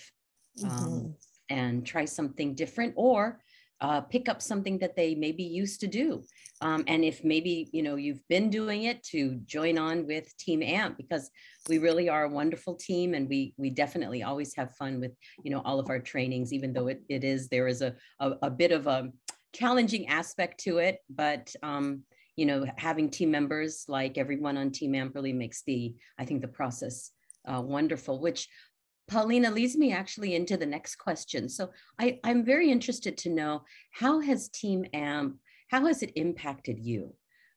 um, 0.64 0.70
mm-hmm. 0.70 1.08
and 1.50 1.86
try 1.86 2.06
something 2.06 2.56
different 2.56 2.94
or 2.96 3.42
uh, 3.82 4.02
pick 4.02 4.30
up 4.30 4.42
something 4.42 4.80
that 4.80 4.96
they 4.96 5.16
maybe 5.16 5.44
used 5.44 5.80
to 5.82 5.88
do. 5.88 6.24
Um, 6.62 6.84
and 6.88 7.04
if 7.04 7.24
maybe, 7.24 7.70
you 7.74 7.84
know, 7.84 7.96
you've 7.96 8.26
been 8.30 8.50
doing 8.50 8.84
it 8.84 9.04
to 9.06 9.36
join 9.46 9.78
on 9.78 10.08
with 10.08 10.36
Team 10.38 10.64
AMP 10.64 10.98
because 10.98 11.30
we 11.68 11.78
really 11.80 12.08
are 12.08 12.24
a 12.24 12.30
wonderful 12.30 12.76
team 12.76 13.14
and 13.14 13.28
we 13.28 13.54
we 13.58 13.70
definitely 13.70 14.24
always 14.24 14.56
have 14.56 14.76
fun 14.76 15.00
with, 15.02 15.12
you 15.44 15.52
know, 15.52 15.62
all 15.66 15.80
of 15.80 15.90
our 15.90 16.00
trainings, 16.00 16.54
even 16.54 16.72
though 16.72 16.88
it, 16.88 17.02
it 17.10 17.24
is, 17.24 17.50
there 17.50 17.68
is 17.68 17.82
a, 17.82 17.94
a, 18.20 18.34
a 18.44 18.50
bit 18.50 18.72
of 18.72 18.88
a 18.88 19.12
challenging 19.54 20.08
aspect 20.08 20.60
to 20.62 20.78
it, 20.78 21.00
but, 21.10 21.54
um, 21.64 22.04
you 22.36 22.46
know, 22.46 22.66
having 22.78 23.10
team 23.10 23.32
members 23.32 23.86
like 23.88 24.18
everyone 24.18 24.58
on 24.58 24.70
Team 24.70 24.96
AMP 24.96 25.16
really 25.16 25.32
makes 25.32 25.64
the, 25.64 25.96
I 26.20 26.26
think 26.26 26.42
the 26.42 26.50
process 26.50 27.12
uh, 27.48 27.62
wonderful, 27.62 28.20
which 28.20 28.48
Paulina 29.08 29.52
leads 29.52 29.78
me 29.78 29.92
actually 29.92 30.36
into 30.36 30.58
the 30.58 30.66
next 30.66 30.96
question. 30.96 31.48
So 31.50 31.70
I, 32.00 32.20
I'm 32.24 32.44
very 32.44 32.72
interested 32.72 33.18
to 33.20 33.30
know 33.30 33.64
how 33.92 34.20
has 34.20 34.50
Team 34.50 34.86
AMP, 34.94 35.38
how 35.70 35.86
has 35.86 36.02
it 36.02 36.12
impacted 36.16 36.80
you? 36.80 37.14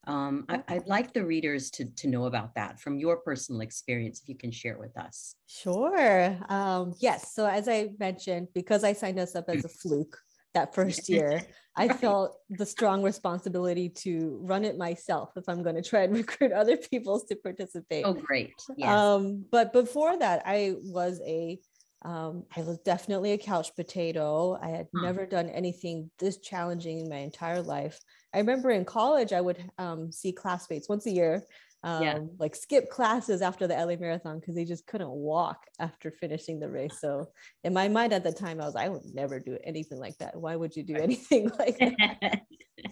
Um, 0.07 0.47
I, 0.49 0.63
would 0.75 0.87
like 0.87 1.13
the 1.13 1.25
readers 1.25 1.71
to, 1.73 1.85
to 1.85 2.09
know 2.09 2.25
about 2.25 2.55
that 2.55 2.81
from 2.81 2.99
your 2.99 3.19
personal 3.19 3.61
experience, 3.61 4.23
if 4.23 4.29
you 4.29 4.37
can 4.37 4.51
share 4.51 4.79
with 4.79 4.97
us. 4.97 5.35
Sure. 5.47 6.39
Um, 6.49 6.95
yes. 6.99 7.35
So 7.35 7.47
as 7.47 7.69
I 7.69 7.91
mentioned, 7.99 8.49
because 8.55 8.85
I 8.85 8.95
signed 8.95 9.19
us 9.19 9.37
up 9.37 9.51
as 9.51 9.67
a 9.67 9.69
fluke 9.69 10.19
that 10.55 10.75
first 10.75 11.09
year, 11.09 11.43
I 11.77 11.89
felt 11.89 12.37
the 12.51 12.67
strong 12.67 13.03
responsibility 13.03 13.89
to 13.89 14.39
run 14.43 14.65
it 14.65 14.77
myself 14.77 15.31
if 15.37 15.49
I'm 15.49 15.63
going 15.63 15.77
to 15.77 15.83
try 15.83 16.03
and 16.03 16.15
recruit 16.17 16.53
other 16.53 16.77
people 16.77 17.21
to 17.21 17.37
participate. 17.37 18.05
Oh, 18.05 18.15
great. 18.15 18.55
Yes. 18.77 18.89
Um, 18.89 19.45
but 19.51 19.73
before 19.73 20.19
that, 20.19 20.43
I 20.45 20.75
was 20.83 21.21
a 21.27 21.59
um, 22.03 22.45
I 22.57 22.61
was 22.61 22.79
definitely 22.79 23.33
a 23.33 23.39
couch 23.39 23.75
potato. 23.75 24.57
I 24.63 24.69
had 24.69 24.87
huh. 24.95 25.03
never 25.03 25.27
done 25.27 25.49
anything 25.49 26.11
this 26.19 26.39
challenging 26.39 27.01
in 27.01 27.09
my 27.09 27.17
entire 27.17 27.61
life. 27.61 27.99
I 28.33 28.39
remember 28.39 28.71
in 28.71 28.85
college, 28.85 29.33
I 29.33 29.41
would 29.41 29.59
um, 29.79 30.13
see 30.13 30.33
classmates 30.33 30.89
once 30.89 31.07
a 31.07 31.11
year, 31.11 31.43
um, 31.85 32.03
yeah. 32.03 32.19
like 32.39 32.57
skip 32.57 32.91
classes 32.91 33.41
after 33.41 33.67
the 33.67 33.75
LA 33.75 33.97
Marathon 33.97 34.41
because 34.41 34.55
they 34.55 34.65
just 34.65 34.87
couldn't 34.87 35.11
walk 35.11 35.65
after 35.79 36.11
finishing 36.11 36.59
the 36.59 36.69
race. 36.69 36.99
So 37.01 37.29
in 37.63 37.73
my 37.73 37.89
mind 37.89 38.13
at 38.13 38.25
the 38.25 38.33
time, 38.33 38.61
I 38.61 38.65
was, 38.65 38.77
I 38.77 38.89
would 38.89 39.15
never 39.15 39.39
do 39.39 39.57
anything 39.63 39.99
like 39.99 40.19
that. 40.19 40.37
Why 40.37 40.57
would 40.57 40.75
you 40.75 40.83
do 40.83 40.97
anything 40.97 41.51
like 41.59 41.79
that? 41.79 42.43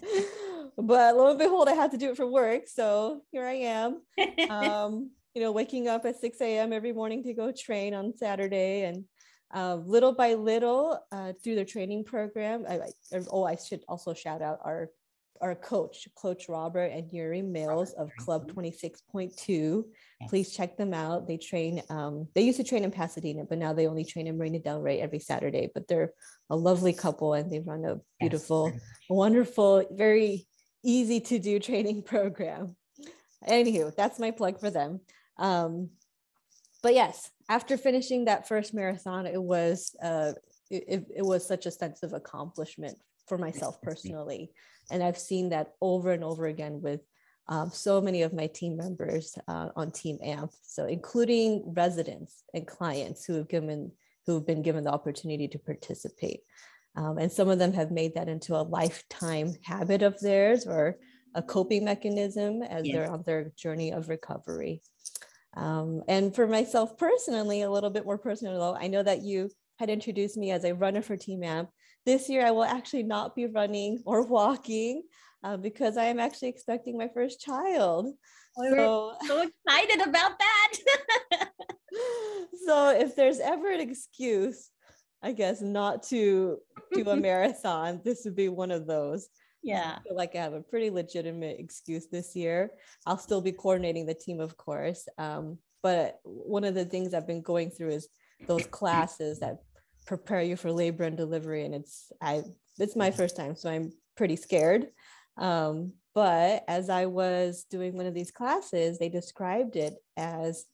but 0.77 1.17
lo 1.17 1.29
and 1.29 1.39
behold, 1.39 1.67
I 1.67 1.73
had 1.73 1.91
to 1.91 1.97
do 1.97 2.11
it 2.11 2.17
for 2.17 2.27
work. 2.27 2.67
So 2.67 3.21
here 3.31 3.45
I 3.45 3.53
am. 3.53 4.01
Um, 4.49 5.11
you 5.35 5.41
know, 5.41 5.51
waking 5.51 5.87
up 5.87 6.05
at 6.05 6.19
6 6.19 6.41
a.m. 6.41 6.73
every 6.73 6.93
morning 6.93 7.23
to 7.23 7.33
go 7.33 7.51
train 7.51 7.93
on 7.93 8.15
Saturday 8.17 8.85
and 8.85 9.03
uh, 9.53 9.75
little 9.75 10.13
by 10.13 10.33
little 10.33 10.99
uh, 11.11 11.33
through 11.43 11.55
the 11.55 11.65
training 11.65 12.05
program. 12.05 12.65
I, 12.67 12.75
I, 13.13 13.19
oh, 13.29 13.43
I 13.43 13.55
should 13.55 13.83
also 13.87 14.13
shout 14.13 14.41
out 14.41 14.59
our 14.63 14.89
our 15.41 15.55
coach, 15.55 16.07
Coach 16.15 16.49
Robert 16.49 16.91
and 16.91 17.11
Yuri 17.11 17.41
Mills 17.41 17.93
of 17.93 18.11
Club 18.17 18.51
26.2. 18.51 19.83
Please 20.29 20.51
check 20.51 20.77
them 20.77 20.93
out. 20.93 21.27
They 21.27 21.37
train, 21.37 21.81
um, 21.89 22.27
they 22.33 22.41
used 22.41 22.57
to 22.57 22.63
train 22.63 22.83
in 22.83 22.91
Pasadena, 22.91 23.45
but 23.45 23.57
now 23.57 23.73
they 23.73 23.87
only 23.87 24.05
train 24.05 24.27
in 24.27 24.37
Marina 24.37 24.59
Del 24.59 24.81
Rey 24.81 24.99
every 24.99 25.19
Saturday. 25.19 25.69
But 25.73 25.87
they're 25.87 26.13
a 26.49 26.55
lovely 26.55 26.93
couple 26.93 27.33
and 27.33 27.51
they 27.51 27.59
run 27.59 27.85
a 27.85 27.99
beautiful, 28.19 28.71
yes. 28.73 28.81
wonderful, 29.09 29.85
very 29.91 30.47
easy 30.83 31.19
to 31.21 31.39
do 31.39 31.59
training 31.59 32.03
program. 32.03 32.75
Anywho, 33.47 33.95
that's 33.95 34.19
my 34.19 34.31
plug 34.31 34.59
for 34.59 34.69
them. 34.69 35.01
Um, 35.37 35.89
but 36.81 36.93
yes, 36.93 37.29
after 37.49 37.77
finishing 37.77 38.25
that 38.25 38.47
first 38.47 38.73
marathon, 38.73 39.25
it 39.25 39.41
was 39.41 39.95
uh, 40.01 40.33
it, 40.69 41.05
it 41.15 41.25
was 41.25 41.47
such 41.47 41.65
a 41.65 41.71
sense 41.71 42.03
of 42.03 42.13
accomplishment 42.13 42.97
for 43.27 43.37
myself 43.37 43.81
personally, 43.81 44.51
and 44.91 45.03
I've 45.03 45.17
seen 45.17 45.49
that 45.49 45.73
over 45.81 46.11
and 46.11 46.23
over 46.23 46.45
again 46.45 46.81
with 46.81 47.01
um, 47.49 47.69
so 47.71 48.01
many 48.01 48.23
of 48.23 48.33
my 48.33 48.47
team 48.47 48.75
members 48.75 49.37
uh, 49.47 49.69
on 49.75 49.91
Team 49.91 50.17
AMP. 50.21 50.51
So 50.63 50.85
including 50.85 51.63
residents 51.75 52.43
and 52.53 52.67
clients 52.67 53.25
who 53.25 53.35
have 53.35 53.47
given 53.47 53.91
who 54.25 54.35
have 54.35 54.45
been 54.45 54.61
given 54.61 54.83
the 54.83 54.91
opportunity 54.91 55.47
to 55.47 55.57
participate. 55.57 56.41
Um, 56.97 57.17
and 57.17 57.31
some 57.31 57.47
of 57.47 57.59
them 57.59 57.71
have 57.73 57.91
made 57.91 58.15
that 58.15 58.27
into 58.27 58.55
a 58.55 58.63
lifetime 58.63 59.53
habit 59.63 60.01
of 60.01 60.19
theirs 60.19 60.67
or 60.67 60.97
a 61.33 61.41
coping 61.41 61.85
mechanism 61.85 62.61
as 62.61 62.85
yes. 62.85 62.93
they're 62.93 63.11
on 63.11 63.23
their 63.25 63.53
journey 63.55 63.93
of 63.93 64.09
recovery. 64.09 64.81
Um, 65.55 66.03
and 66.07 66.35
for 66.35 66.45
myself 66.45 66.97
personally, 66.97 67.61
a 67.61 67.71
little 67.71 67.89
bit 67.89 68.05
more 68.05 68.17
personal, 68.17 68.59
though, 68.59 68.75
I 68.75 68.87
know 68.87 69.01
that 69.01 69.21
you 69.21 69.49
had 69.79 69.89
introduced 69.89 70.37
me 70.37 70.51
as 70.51 70.65
a 70.65 70.75
runner 70.75 71.01
for 71.01 71.15
Team 71.15 71.43
AMP. 71.43 71.69
This 72.07 72.29
year, 72.29 72.45
I 72.45 72.51
will 72.51 72.63
actually 72.63 73.03
not 73.03 73.35
be 73.35 73.47
running 73.47 74.01
or 74.05 74.25
walking 74.25 75.03
uh, 75.43 75.57
because 75.57 75.97
I 75.97 76.05
am 76.05 76.21
actually 76.21 76.47
expecting 76.47 76.97
my 76.97 77.09
first 77.13 77.41
child. 77.41 78.13
Oh, 78.57 79.17
so, 79.21 79.27
so 79.27 79.41
excited 79.41 80.07
about 80.07 80.39
that. 80.39 80.71
so, 82.65 82.97
if 82.97 83.13
there's 83.13 83.41
ever 83.41 83.69
an 83.69 83.81
excuse, 83.81 84.71
I 85.21 85.33
guess, 85.33 85.61
not 85.61 86.03
to 86.03 86.59
do 86.93 87.09
a 87.09 87.15
marathon, 87.27 87.99
this 88.05 88.21
would 88.23 88.37
be 88.37 88.47
one 88.47 88.71
of 88.71 88.87
those 88.87 89.27
yeah 89.63 89.95
I 89.97 90.03
feel 90.03 90.15
like 90.15 90.35
i 90.35 90.37
have 90.37 90.53
a 90.53 90.61
pretty 90.61 90.91
legitimate 90.91 91.57
excuse 91.59 92.05
this 92.07 92.35
year 92.35 92.69
i'll 93.07 93.17
still 93.17 93.41
be 93.41 93.51
coordinating 93.51 94.05
the 94.05 94.13
team 94.13 94.39
of 94.39 94.55
course 94.55 95.07
um, 95.17 95.57
but 95.81 96.19
one 96.23 96.63
of 96.63 96.75
the 96.75 96.85
things 96.85 97.13
i've 97.13 97.27
been 97.27 97.41
going 97.41 97.71
through 97.71 97.89
is 97.89 98.07
those 98.47 98.67
classes 98.67 99.39
that 99.39 99.57
prepare 100.07 100.41
you 100.41 100.55
for 100.55 100.71
labor 100.71 101.03
and 101.03 101.17
delivery 101.17 101.65
and 101.65 101.75
it's 101.75 102.11
i 102.21 102.41
it's 102.79 102.95
my 102.95 103.11
first 103.11 103.35
time 103.35 103.55
so 103.55 103.69
i'm 103.69 103.91
pretty 104.15 104.35
scared 104.35 104.87
um, 105.37 105.91
but 106.15 106.63
as 106.67 106.89
i 106.89 107.05
was 107.05 107.65
doing 107.69 107.95
one 107.95 108.07
of 108.07 108.13
these 108.15 108.31
classes 108.31 108.97
they 108.97 109.09
described 109.09 109.75
it 109.75 109.95
as 110.15 110.65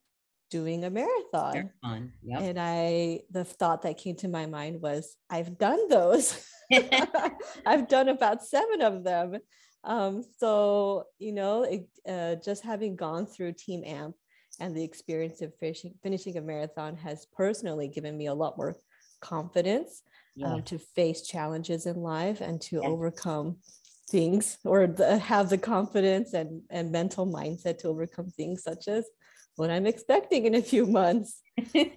doing 0.54 0.84
a 0.84 0.90
marathon. 0.92 1.72
marathon. 1.82 2.14
Yep. 2.22 2.42
And 2.42 2.60
I, 2.60 3.22
the 3.32 3.44
thought 3.44 3.82
that 3.82 3.98
came 3.98 4.16
to 4.18 4.28
my 4.28 4.46
mind 4.46 4.84
was, 4.84 5.16
I've 5.28 5.58
done 5.58 5.90
those. 5.90 6.46
I've 7.66 7.88
done 7.88 8.08
about 8.10 8.44
seven 8.44 8.82
of 8.82 9.04
them. 9.04 9.40
Um, 9.84 10.24
so, 10.38 11.06
you 11.18 11.32
know, 11.32 11.64
it, 11.64 11.88
uh, 12.08 12.36
just 12.36 12.62
having 12.62 12.96
gone 12.96 13.26
through 13.26 13.54
Team 13.54 13.84
AMP 13.84 14.16
and 14.60 14.78
the 14.78 14.84
experience 14.84 15.42
of 15.42 15.56
finishing, 15.60 15.96
finishing 16.04 16.38
a 16.38 16.42
marathon 16.42 16.98
has 16.98 17.26
personally 17.36 17.88
given 17.88 18.16
me 18.16 18.28
a 18.28 18.34
lot 18.34 18.56
more 18.56 18.76
confidence 19.24 20.04
yeah. 20.36 20.54
um, 20.54 20.64
to 20.64 20.78
face 20.78 21.22
challenges 21.22 21.86
in 21.86 21.96
life 21.96 22.42
and 22.42 22.62
to 22.62 22.82
yeah. 22.82 22.88
overcome 22.88 23.58
things 24.10 24.58
or 24.64 24.86
the, 24.86 25.18
have 25.18 25.50
the 25.50 25.58
confidence 25.58 26.34
and, 26.34 26.62
and 26.70 26.92
mental 26.92 27.26
mindset 27.26 27.80
to 27.80 27.88
overcome 27.88 28.30
things 28.30 28.64
such 28.64 28.88
as 28.88 29.06
what 29.56 29.70
I'm 29.70 29.88
expecting 29.88 30.46
in 30.46 30.56
a 30.56 30.62
few 30.62 30.86
months. 30.86 31.42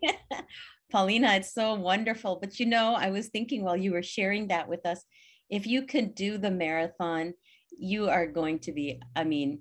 Paulina, 0.93 1.35
it's 1.35 1.53
so 1.53 1.75
wonderful. 1.75 2.39
But 2.41 2.61
you 2.61 2.67
know, 2.67 2.95
I 2.95 3.11
was 3.11 3.29
thinking 3.29 3.65
while 3.65 3.77
you 3.77 3.93
were 3.93 4.03
sharing 4.03 4.49
that 4.49 4.69
with 4.69 4.87
us, 4.87 5.03
if 5.51 5.67
you 5.67 5.83
could 5.83 6.15
do 6.15 6.39
the 6.39 6.51
marathon, 6.51 7.35
you 7.79 8.09
are 8.09 8.27
going 8.27 8.61
to 8.61 8.73
be, 8.73 9.01
I 9.15 9.25
mean, 9.25 9.61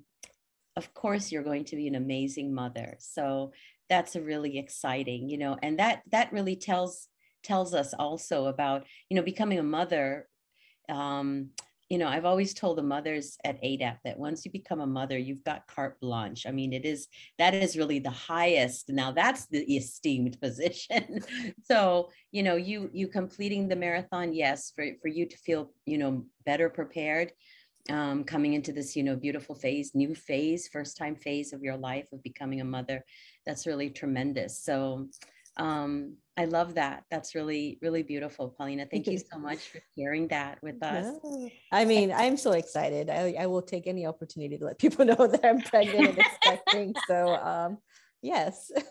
of 0.75 0.93
course 0.93 1.31
you're 1.31 1.43
going 1.43 1.65
to 1.65 1.75
be 1.75 1.88
an 1.88 1.95
amazing 1.95 2.53
mother. 2.53 2.98
So 3.00 3.53
that's 3.89 4.15
a 4.15 4.22
really 4.22 4.57
exciting, 4.57 5.29
you 5.29 5.38
know, 5.38 5.57
and 5.62 5.79
that 5.79 6.01
that 6.12 6.34
really 6.34 6.55
tells 6.55 7.07
tells 7.45 7.73
us 7.73 7.93
also 7.93 8.47
about, 8.47 8.85
you 9.09 9.15
know, 9.15 9.23
becoming 9.23 9.59
a 9.59 9.63
mother 9.63 10.27
um, 10.89 11.49
you 11.89 11.99
know, 11.99 12.07
I've 12.07 12.25
always 12.25 12.53
told 12.53 12.79
the 12.79 12.83
mothers 12.83 13.37
at 13.43 13.61
ADAP 13.61 13.97
that 14.03 14.17
once 14.17 14.43
you 14.43 14.51
become 14.51 14.81
a 14.81 14.87
mother, 14.87 15.17
you've 15.19 15.43
got 15.43 15.67
carte 15.67 15.99
blanche. 15.99 16.47
I 16.47 16.51
mean, 16.51 16.73
it 16.73 16.83
is 16.83 17.07
that 17.37 17.53
is 17.53 17.77
really 17.77 17.99
the 17.99 18.09
highest. 18.09 18.89
Now 18.89 19.11
that's 19.11 19.45
the 19.45 19.59
esteemed 19.75 20.39
position. 20.41 21.19
so, 21.63 22.09
you 22.31 22.41
know, 22.41 22.55
you 22.55 22.89
you 22.91 23.07
completing 23.07 23.67
the 23.67 23.75
marathon, 23.75 24.33
yes, 24.33 24.71
for 24.75 24.85
for 25.01 25.09
you 25.09 25.27
to 25.27 25.37
feel, 25.37 25.71
you 25.85 25.99
know, 25.99 26.25
better 26.43 26.69
prepared 26.69 27.31
um, 27.91 28.23
coming 28.23 28.53
into 28.53 28.71
this, 28.73 28.95
you 28.95 29.03
know, 29.03 29.15
beautiful 29.15 29.53
phase, 29.53 29.93
new 29.93 30.15
phase, 30.15 30.67
first 30.67 30.97
time 30.97 31.15
phase 31.15 31.53
of 31.53 31.61
your 31.61 31.77
life 31.77 32.07
of 32.11 32.23
becoming 32.23 32.61
a 32.61 32.65
mother. 32.65 33.05
That's 33.45 33.67
really 33.67 33.91
tremendous. 33.91 34.59
So 34.59 35.07
um, 35.57 36.17
I 36.38 36.45
love 36.45 36.75
that. 36.75 37.03
That's 37.09 37.33
really, 37.33 37.79
really 37.81 38.03
beautiful, 38.03 38.50
Paulina. 38.50 38.85
Thank 38.91 39.07
you 39.07 39.17
so 39.17 39.39
much 39.39 39.59
for 39.69 39.79
sharing 39.97 40.27
that 40.29 40.57
with 40.62 40.83
us. 40.83 41.15
Yeah. 41.24 41.50
I 41.71 41.85
mean, 41.85 42.12
I'm 42.12 42.35
so 42.35 42.51
excited. 42.51 43.09
I, 43.09 43.35
I 43.39 43.45
will 43.47 43.62
take 43.62 43.88
any 43.88 44.05
opportunity 44.05 44.57
to 44.57 44.65
let 44.65 44.77
people 44.77 45.05
know 45.05 45.15
that 45.15 45.45
I'm 45.45 45.62
pregnant 45.62 46.09
and 46.09 46.17
expecting. 46.17 46.93
So, 47.07 47.35
um, 47.35 47.77
yes. 48.21 48.71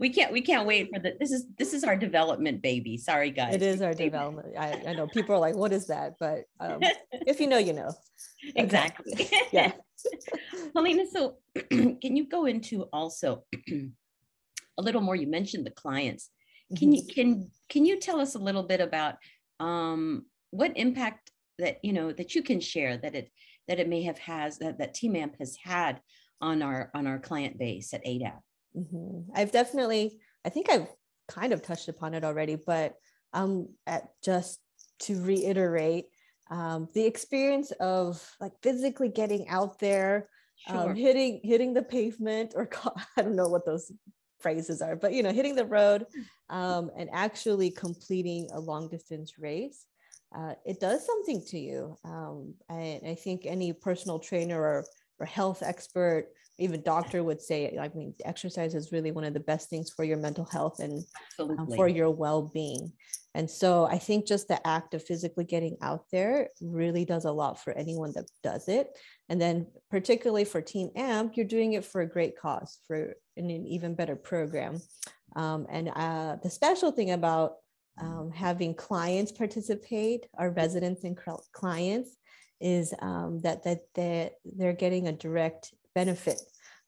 we 0.00 0.10
can't 0.10 0.32
we 0.32 0.40
can't 0.40 0.66
wait 0.66 0.90
for 0.92 0.98
the 1.00 1.14
this 1.20 1.30
is 1.30 1.46
this 1.56 1.72
is 1.72 1.84
our 1.84 1.96
development 1.96 2.60
baby 2.60 2.96
sorry 2.96 3.30
guys 3.30 3.54
it 3.54 3.62
is 3.62 3.80
our 3.80 3.94
development 3.94 4.48
I, 4.58 4.82
I 4.88 4.92
know 4.92 5.06
people 5.06 5.36
are 5.36 5.38
like 5.38 5.54
what 5.54 5.72
is 5.72 5.86
that 5.86 6.14
but 6.18 6.44
um, 6.58 6.80
if 7.12 7.40
you 7.40 7.46
know 7.46 7.58
you 7.58 7.72
know 7.72 7.92
exactly 8.56 9.30
yeah 9.52 9.72
Paulina 10.74 11.04
so 11.06 11.36
can 11.70 12.16
you 12.16 12.26
go 12.28 12.46
into 12.46 12.82
also 12.92 13.44
a 14.78 14.82
little 14.82 15.00
more. 15.00 15.16
You 15.16 15.26
mentioned 15.26 15.66
the 15.66 15.70
clients. 15.70 16.30
Can 16.76 16.92
you 16.92 17.02
mm-hmm. 17.02 17.12
can 17.12 17.50
can 17.68 17.84
you 17.84 17.98
tell 17.98 18.20
us 18.20 18.34
a 18.34 18.38
little 18.38 18.62
bit 18.62 18.80
about 18.80 19.16
um, 19.60 20.26
what 20.50 20.76
impact 20.76 21.30
that 21.58 21.78
you 21.82 21.92
know 21.92 22.12
that 22.12 22.34
you 22.34 22.42
can 22.42 22.60
share 22.60 22.96
that 22.98 23.14
it 23.14 23.30
that 23.66 23.80
it 23.80 23.88
may 23.88 24.02
have 24.02 24.18
has 24.18 24.58
that 24.58 24.78
that 24.78 24.94
Team 24.94 25.16
AMP 25.16 25.36
has 25.38 25.56
had 25.62 26.00
on 26.40 26.62
our 26.62 26.90
on 26.94 27.06
our 27.06 27.18
client 27.18 27.58
base 27.58 27.92
at 27.94 28.04
ADAP? 28.04 28.38
Mm-hmm. 28.76 29.30
I've 29.34 29.52
definitely, 29.52 30.18
I 30.44 30.50
think 30.50 30.70
I've 30.70 30.88
kind 31.26 31.52
of 31.52 31.62
touched 31.62 31.88
upon 31.88 32.14
it 32.14 32.24
already, 32.24 32.56
but 32.56 32.94
um, 33.32 33.68
at 33.86 34.08
just 34.22 34.60
to 35.00 35.20
reiterate, 35.22 36.06
um, 36.50 36.88
the 36.94 37.04
experience 37.04 37.72
of 37.72 38.24
like 38.40 38.52
physically 38.62 39.08
getting 39.08 39.48
out 39.48 39.78
there, 39.78 40.28
um, 40.68 40.76
sure. 40.76 40.90
um, 40.90 40.96
hitting 40.96 41.40
hitting 41.44 41.74
the 41.74 41.82
pavement, 41.82 42.54
or 42.56 42.68
I 43.16 43.22
don't 43.22 43.36
know 43.36 43.48
what 43.48 43.66
those 43.66 43.92
phrases 44.38 44.82
are, 44.82 44.96
but 44.96 45.12
you 45.12 45.22
know, 45.22 45.32
hitting 45.32 45.54
the 45.54 45.64
road 45.64 46.06
um, 46.50 46.90
and 46.96 47.08
actually 47.12 47.70
completing 47.70 48.48
a 48.52 48.60
long 48.60 48.88
distance 48.88 49.38
race, 49.38 49.86
uh, 50.36 50.54
it 50.64 50.80
does 50.80 51.04
something 51.04 51.42
to 51.48 51.58
you. 51.58 51.96
Um, 52.04 52.54
I, 52.70 53.00
I 53.06 53.14
think 53.14 53.46
any 53.46 53.72
personal 53.72 54.18
trainer 54.18 54.60
or, 54.60 54.84
or 55.18 55.26
health 55.26 55.62
expert, 55.62 56.28
even 56.58 56.82
doctor 56.82 57.22
would 57.22 57.40
say, 57.40 57.76
I 57.80 57.88
mean, 57.94 58.14
exercise 58.24 58.74
is 58.74 58.92
really 58.92 59.12
one 59.12 59.24
of 59.24 59.34
the 59.34 59.40
best 59.40 59.70
things 59.70 59.90
for 59.90 60.04
your 60.04 60.16
mental 60.16 60.44
health 60.44 60.80
and 60.80 61.04
um, 61.38 61.68
for 61.76 61.88
your 61.88 62.10
well 62.10 62.42
being. 62.42 62.92
And 63.34 63.48
so 63.48 63.84
I 63.84 63.98
think 63.98 64.26
just 64.26 64.48
the 64.48 64.66
act 64.66 64.94
of 64.94 65.04
physically 65.04 65.44
getting 65.44 65.76
out 65.80 66.04
there 66.10 66.48
really 66.60 67.04
does 67.04 67.24
a 67.24 67.32
lot 67.32 67.62
for 67.62 67.72
anyone 67.72 68.12
that 68.16 68.28
does 68.42 68.68
it. 68.68 68.98
And 69.28 69.40
then, 69.40 69.68
particularly 69.90 70.44
for 70.44 70.60
Team 70.60 70.90
AMP, 70.96 71.36
you're 71.36 71.46
doing 71.46 71.74
it 71.74 71.84
for 71.84 72.00
a 72.00 72.08
great 72.08 72.38
cause, 72.38 72.78
for 72.88 73.14
an 73.36 73.50
even 73.50 73.94
better 73.94 74.16
program. 74.16 74.80
Um, 75.36 75.66
and 75.70 75.90
uh, 75.94 76.36
the 76.42 76.50
special 76.50 76.90
thing 76.90 77.12
about 77.12 77.56
um, 78.00 78.32
having 78.34 78.74
clients 78.74 79.30
participate, 79.30 80.26
our 80.36 80.50
residents 80.50 81.04
and 81.04 81.16
clients, 81.52 82.16
is 82.60 82.92
um, 83.00 83.40
that 83.42 83.62
that 83.64 83.82
they're, 83.94 84.30
they're 84.44 84.72
getting 84.72 85.06
a 85.06 85.12
direct 85.12 85.72
benefit 86.00 86.40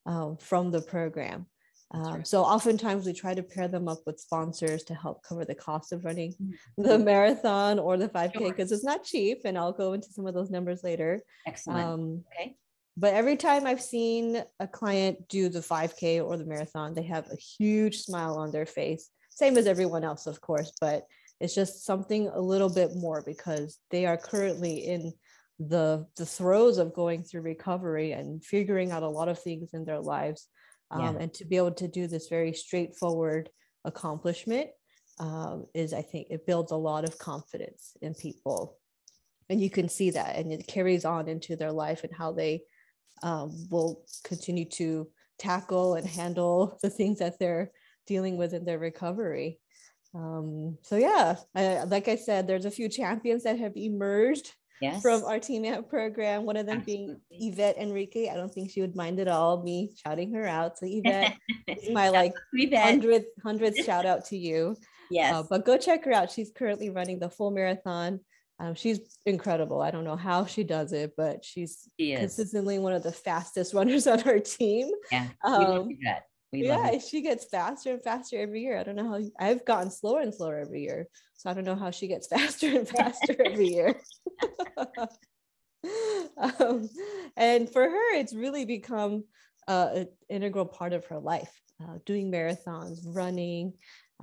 um, 0.07 0.37
from 0.37 0.71
the 0.71 0.81
program. 0.81 1.47
Um, 1.93 2.15
right. 2.15 2.27
So 2.27 2.43
oftentimes 2.43 3.05
we 3.05 3.13
try 3.13 3.35
to 3.35 3.43
pair 3.43 3.67
them 3.67 3.89
up 3.89 3.99
with 4.07 4.21
sponsors 4.21 4.85
to 4.85 4.95
help 4.95 5.25
cover 5.29 5.45
the 5.45 5.57
cost 5.57 5.93
of 5.93 6.05
running 6.05 6.33
mm-hmm. 6.35 6.83
the 6.83 6.97
marathon 6.97 7.81
or 7.81 7.97
the 7.97 8.09
5K 8.09 8.39
because 8.51 8.69
sure. 8.69 8.77
it's 8.77 8.85
not 8.85 9.03
cheap. 9.03 9.39
And 9.45 9.59
I'll 9.59 9.73
go 9.73 9.95
into 9.95 10.13
some 10.13 10.27
of 10.29 10.35
those 10.35 10.51
numbers 10.51 10.85
later. 10.85 11.21
Excellent. 11.45 11.85
Um, 11.85 12.25
okay. 12.29 12.57
But 12.97 13.15
every 13.15 13.37
time 13.37 13.67
I've 13.67 13.83
seen 13.83 14.43
a 14.61 14.69
client 14.69 15.29
do 15.29 15.49
the 15.49 15.61
5K 15.61 16.25
or 16.25 16.37
the 16.37 16.45
marathon, 16.45 16.95
they 16.95 17.09
have 17.15 17.27
a 17.33 17.37
huge 17.37 17.97
smile 18.03 18.37
on 18.37 18.53
their 18.53 18.67
face. 18.67 19.09
Same 19.31 19.57
as 19.59 19.67
everyone 19.67 20.05
else, 20.05 20.27
of 20.27 20.41
course, 20.41 20.73
but 20.81 21.07
it's 21.41 21.55
just 21.55 21.85
something 21.85 22.29
a 22.29 22.41
little 22.41 22.73
bit 22.81 22.91
more 22.95 23.23
because 23.27 23.79
they 23.91 24.07
are 24.07 24.19
currently 24.19 24.75
in 24.87 25.13
the 25.61 26.07
the 26.17 26.25
throes 26.25 26.79
of 26.79 26.95
going 26.95 27.23
through 27.23 27.43
recovery 27.43 28.13
and 28.13 28.43
figuring 28.43 28.91
out 28.91 29.03
a 29.03 29.09
lot 29.09 29.29
of 29.29 29.39
things 29.39 29.71
in 29.75 29.85
their 29.85 30.01
lives 30.01 30.49
um, 30.91 31.17
yeah. 31.17 31.23
and 31.23 31.35
to 31.35 31.45
be 31.45 31.59
able 31.59 31.71
to 31.71 31.87
do 31.87 32.07
this 32.07 32.29
very 32.29 32.55
straightforward 32.55 33.51
accomplishment 33.85 34.69
um, 35.19 35.67
is 35.75 35.93
i 35.93 36.01
think 36.01 36.29
it 36.31 36.47
builds 36.47 36.73
a 36.73 36.77
lot 36.77 37.05
of 37.05 37.19
confidence 37.19 37.95
in 38.01 38.15
people 38.15 38.79
and 39.51 39.61
you 39.61 39.69
can 39.69 39.89
see 39.89 40.11
that 40.11 40.37
and 40.37 40.51
it 40.51 40.67
carries 40.67 41.05
on 41.05 41.29
into 41.29 41.57
their 41.57 41.73
life 41.73 42.05
and 42.05 42.15
how 42.17 42.33
they 42.33 42.63
um, 43.23 43.51
will 43.71 44.03
continue 44.25 44.65
to 44.65 45.07
tackle 45.39 45.95
and 45.95 46.07
handle 46.07 46.79
the 46.83 46.89
things 46.89 47.19
that 47.19 47.39
they're 47.39 47.71
dealing 48.07 48.39
with 48.39 48.55
in 48.55 48.65
their 48.65 48.79
recovery 48.79 49.59
um, 50.15 50.79
so 50.83 50.97
yeah 50.97 51.37
I, 51.55 51.85
like 51.85 52.09
i 52.09 52.17
said 52.17 52.47
there's 52.47 52.65
a 52.65 52.71
few 52.71 52.89
champions 52.89 53.43
that 53.43 53.59
have 53.59 53.77
emerged 53.77 54.55
yes. 54.81 55.03
from 55.03 55.25
our 55.25 55.39
team 55.39 55.65
out 55.65 55.89
program. 55.89 56.45
One 56.45 56.57
of 56.57 56.67
them 56.67 56.79
Absolutely. 56.79 57.19
being 57.31 57.51
Yvette 57.53 57.79
Enrique. 57.79 58.29
I 58.29 58.35
don't 58.35 58.53
think 58.53 58.71
she 58.71 58.81
would 58.81 58.97
mind 58.97 59.21
at 59.21 59.29
all 59.29 59.63
me 59.63 59.93
shouting 60.05 60.33
her 60.35 60.47
out. 60.47 60.79
So 60.79 60.87
Yvette 60.89 61.37
my 61.93 62.09
like 62.09 62.35
hundredth 62.53 63.27
hundredth 63.43 63.77
shout 63.85 64.07
out 64.07 64.27
to 64.27 64.37
you. 64.37 64.77
Yes. 65.11 65.35
Uh, 65.35 65.43
but 65.49 65.65
go 65.65 65.77
check 65.77 66.05
her 66.05 66.13
out. 66.13 66.31
She's 66.31 66.53
currently 66.53 66.91
running 66.91 67.19
the 67.19 67.31
full 67.31 67.51
marathon. 67.51 68.21
Um, 68.61 68.75
she's 68.75 69.01
incredible. 69.25 69.81
I 69.81 69.91
don't 69.91 70.05
know 70.05 70.17
how 70.17 70.45
she 70.45 70.65
does 70.65 70.93
it, 70.93 71.15
but 71.17 71.45
she's 71.45 71.89
she 71.99 72.15
consistently 72.15 72.79
one 72.79 72.93
of 72.93 73.03
the 73.03 73.13
fastest 73.13 73.73
runners 73.75 74.07
on 74.07 74.19
her 74.21 74.39
team. 74.39 74.91
Yeah. 75.11 75.29
Um, 75.43 75.89
we 76.53 76.67
yeah, 76.67 76.99
she 76.99 77.23
gets 77.23 77.45
faster 77.45 77.93
and 77.93 78.03
faster 78.03 78.37
every 78.39 78.63
year. 78.63 78.79
I 78.79 78.83
don't 78.83 78.97
know 78.97 79.09
how 79.09 79.21
I've 79.39 79.65
gotten 79.65 79.91
slower 79.91 80.21
and 80.21 80.35
slower 80.35 80.59
every 80.59 80.83
year. 80.83 81.07
So 81.37 81.49
I 81.49 81.55
don't 81.55 81.65
know 81.65 81.77
how 81.77 81.91
she 81.91 82.09
gets 82.09 82.27
faster 82.35 82.77
and 82.77 82.89
faster 82.89 83.37
every 83.45 83.69
year. 83.69 84.01
um, 86.37 86.89
and 87.37 87.71
for 87.71 87.83
her, 87.83 88.15
it's 88.17 88.35
really 88.35 88.65
become 88.65 89.25
uh, 89.69 89.91
an 89.95 90.09
integral 90.29 90.67
part 90.67 90.93
of 90.93 91.07
her 91.07 91.19
life. 91.19 91.53
Uh, 91.83 91.99
doing 92.05 92.31
marathons, 92.31 92.99
running. 93.07 93.73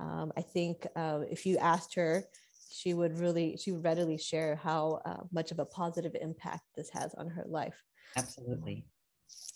Um, 0.00 0.30
I 0.36 0.42
think 0.42 0.86
uh, 0.94 1.20
if 1.28 1.44
you 1.44 1.56
asked 1.58 1.94
her, 1.94 2.22
she 2.70 2.94
would 2.94 3.18
really, 3.18 3.56
she 3.56 3.72
would 3.72 3.82
readily 3.82 4.16
share 4.16 4.54
how 4.54 5.00
uh, 5.04 5.24
much 5.32 5.50
of 5.50 5.58
a 5.58 5.64
positive 5.64 6.14
impact 6.20 6.62
this 6.76 6.90
has 6.90 7.14
on 7.14 7.28
her 7.30 7.44
life. 7.48 7.82
Absolutely. 8.16 8.84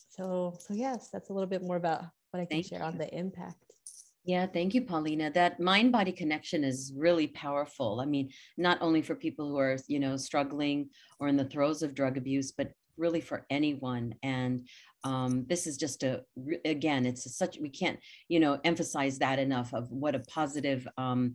So, 0.09 0.57
so 0.59 0.75
yes, 0.75 1.11
that's 1.13 1.31
a 1.31 1.33
little 1.33 1.49
bit 1.49 1.63
more 1.63 1.77
about 1.77 2.07
what 2.33 2.41
I 2.41 2.47
can 2.47 2.57
Thank 2.57 2.67
share 2.67 2.81
you. 2.81 2.85
on 2.85 2.99
the 2.99 3.15
impact. 3.15 3.57
Yeah, 4.25 4.47
thank 4.47 4.73
you, 4.73 4.83
Paulina. 4.83 5.31
That 5.33 5.59
mind 5.61 5.91
body 5.93 6.13
connection 6.13 6.65
is 6.65 6.93
really 6.97 7.27
powerful. 7.27 8.01
I 8.01 8.07
mean, 8.07 8.31
not 8.57 8.79
only 8.81 9.03
for 9.03 9.15
people 9.15 9.49
who 9.49 9.59
are, 9.59 9.77
you 9.89 9.99
know, 9.99 10.17
struggling 10.17 10.91
or 11.19 11.29
in 11.29 11.37
the 11.37 11.45
throes 11.45 11.83
of 11.83 11.95
drug 11.95 12.17
abuse, 12.17 12.53
but 12.53 12.73
really 12.97 13.21
for 13.21 13.45
anyone. 13.51 14.15
And 14.23 14.69
um, 15.03 15.45
this 15.49 15.67
is 15.67 15.77
just 15.77 16.05
a, 16.05 16.23
again, 16.65 17.05
it's 17.05 17.27
a 17.27 17.31
such, 17.31 17.59
we 17.59 17.69
can't, 17.69 17.99
you 18.29 18.39
know, 18.39 18.61
emphasize 18.65 19.19
that 19.19 19.41
enough 19.41 19.75
of 19.75 19.91
what 19.91 20.15
a 20.15 20.21
positive 20.21 20.87
um, 20.97 21.35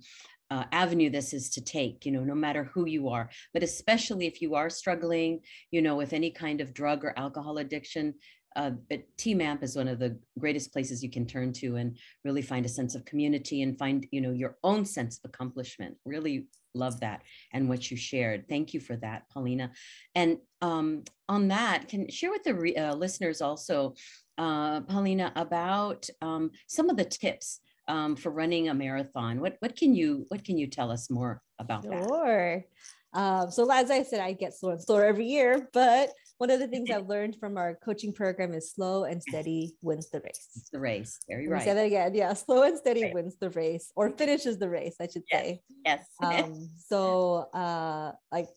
uh, 0.50 0.64
avenue 0.72 1.10
this 1.10 1.34
is 1.34 1.50
to 1.50 1.62
take 1.62 2.06
you 2.06 2.12
know 2.14 2.24
no 2.24 2.34
matter 2.34 2.64
who 2.74 2.88
you 2.88 3.10
are 3.10 3.30
but 3.54 3.64
especially 3.64 4.28
if 4.28 4.42
you 4.42 4.56
are 4.56 4.70
struggling 4.70 5.42
you 5.72 5.82
know 5.82 5.98
with 5.98 6.14
any 6.14 6.32
kind 6.32 6.62
of 6.62 6.74
drug 6.74 7.04
or 7.04 7.14
alcohol 7.20 7.58
addiction 7.58 8.14
uh, 8.58 8.72
but 8.90 9.04
Team 9.18 9.40
AMP 9.40 9.64
is 9.64 9.76
one 9.76 9.88
of 9.88 10.00
the 10.00 10.18
greatest 10.40 10.74
places 10.74 11.04
you 11.04 11.12
can 11.12 11.26
turn 11.26 11.54
to 11.54 11.76
and 11.76 11.96
really 12.26 12.42
find 12.42 12.66
a 12.66 12.70
sense 12.70 12.96
of 12.96 13.06
community 13.06 13.62
and 13.62 13.78
find, 13.78 14.08
you 14.12 14.20
know, 14.20 14.32
your 14.32 14.58
own 14.64 14.84
sense 14.84 15.20
of 15.20 15.30
accomplishment. 15.30 15.96
Really 16.06 16.48
love 16.74 17.00
that 17.02 17.22
and 17.54 17.70
what 17.70 17.90
you 17.92 17.96
shared. 17.98 18.50
Thank 18.50 18.74
you 18.74 18.80
for 18.80 18.96
that, 18.98 19.30
Paulina. 19.30 19.72
And 20.16 20.40
um, 20.62 21.04
on 21.30 21.48
that, 21.50 21.88
can 21.88 22.10
share 22.10 22.32
with 22.32 22.44
the 22.44 22.76
uh, 22.76 22.96
listeners 22.96 23.42
also, 23.42 23.94
uh, 24.40 24.82
Paulina, 24.82 25.32
about 25.36 26.10
um, 26.22 26.50
some 26.68 26.90
of 26.90 26.98
the 26.98 27.06
tips 27.06 27.60
um, 27.88 28.16
for 28.16 28.32
running 28.32 28.70
a 28.70 28.74
marathon. 28.74 29.40
What 29.40 29.58
what 29.60 29.76
can 29.76 29.96
you 29.96 30.26
what 30.30 30.44
can 30.44 30.58
you 30.58 30.68
tell 30.68 30.92
us 30.92 31.10
more 31.10 31.42
about 31.60 31.84
sure. 31.84 31.92
that? 31.92 32.08
Sure. 32.08 32.66
Um, 33.14 33.52
so 33.52 33.72
as 33.72 33.90
I 33.90 34.04
said, 34.04 34.20
I 34.20 34.34
get 34.34 34.54
slower 34.54 34.74
and 34.74 34.84
slower 34.84 35.06
every 35.06 35.26
year, 35.26 35.70
but 35.74 36.10
one 36.38 36.52
of 36.52 36.60
the 36.60 36.68
things 36.68 36.90
I've 36.90 37.08
learned 37.10 37.38
from 37.40 37.58
our 37.58 37.76
coaching 37.84 38.14
program 38.14 38.54
is 38.54 38.72
slow 38.72 39.06
and 39.06 39.22
steady 39.22 39.76
wins 39.82 40.10
the 40.10 40.20
race. 40.22 40.50
It's 40.56 40.70
the 40.70 40.80
race. 40.80 41.20
Very 41.28 41.48
right. 41.48 41.64
Say 41.64 41.74
that 41.74 41.86
again. 41.86 42.14
Yeah. 42.14 42.34
Slow 42.34 42.64
and 42.64 42.78
steady 42.78 43.04
right. 43.04 43.14
wins 43.14 43.36
the 43.40 43.50
race 43.52 43.92
or 43.96 44.10
finishes 44.12 44.58
the 44.58 44.70
race, 44.70 44.96
I 45.02 45.08
should 45.08 45.24
yes. 45.32 45.42
say. 45.42 45.62
Yes. 45.86 46.06
um, 46.24 46.70
so 46.78 47.48
uh, 47.54 48.12
like 48.32 48.50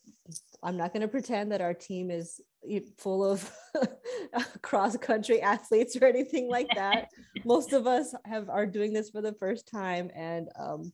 I'm 0.62 0.76
not 0.76 0.92
going 0.92 1.02
to 1.02 1.08
pretend 1.08 1.52
that 1.52 1.60
our 1.60 1.74
team 1.74 2.10
is 2.10 2.40
full 2.98 3.24
of 3.24 3.50
cross 4.62 4.96
country 4.96 5.40
athletes 5.40 5.96
or 5.96 6.04
anything 6.04 6.48
like 6.48 6.68
that. 6.74 7.08
Most 7.44 7.72
of 7.72 7.86
us 7.86 8.14
have 8.24 8.48
are 8.48 8.66
doing 8.66 8.92
this 8.92 9.10
for 9.10 9.22
the 9.22 9.34
first 9.34 9.68
time 9.68 10.10
and 10.14 10.48
um, 10.58 10.92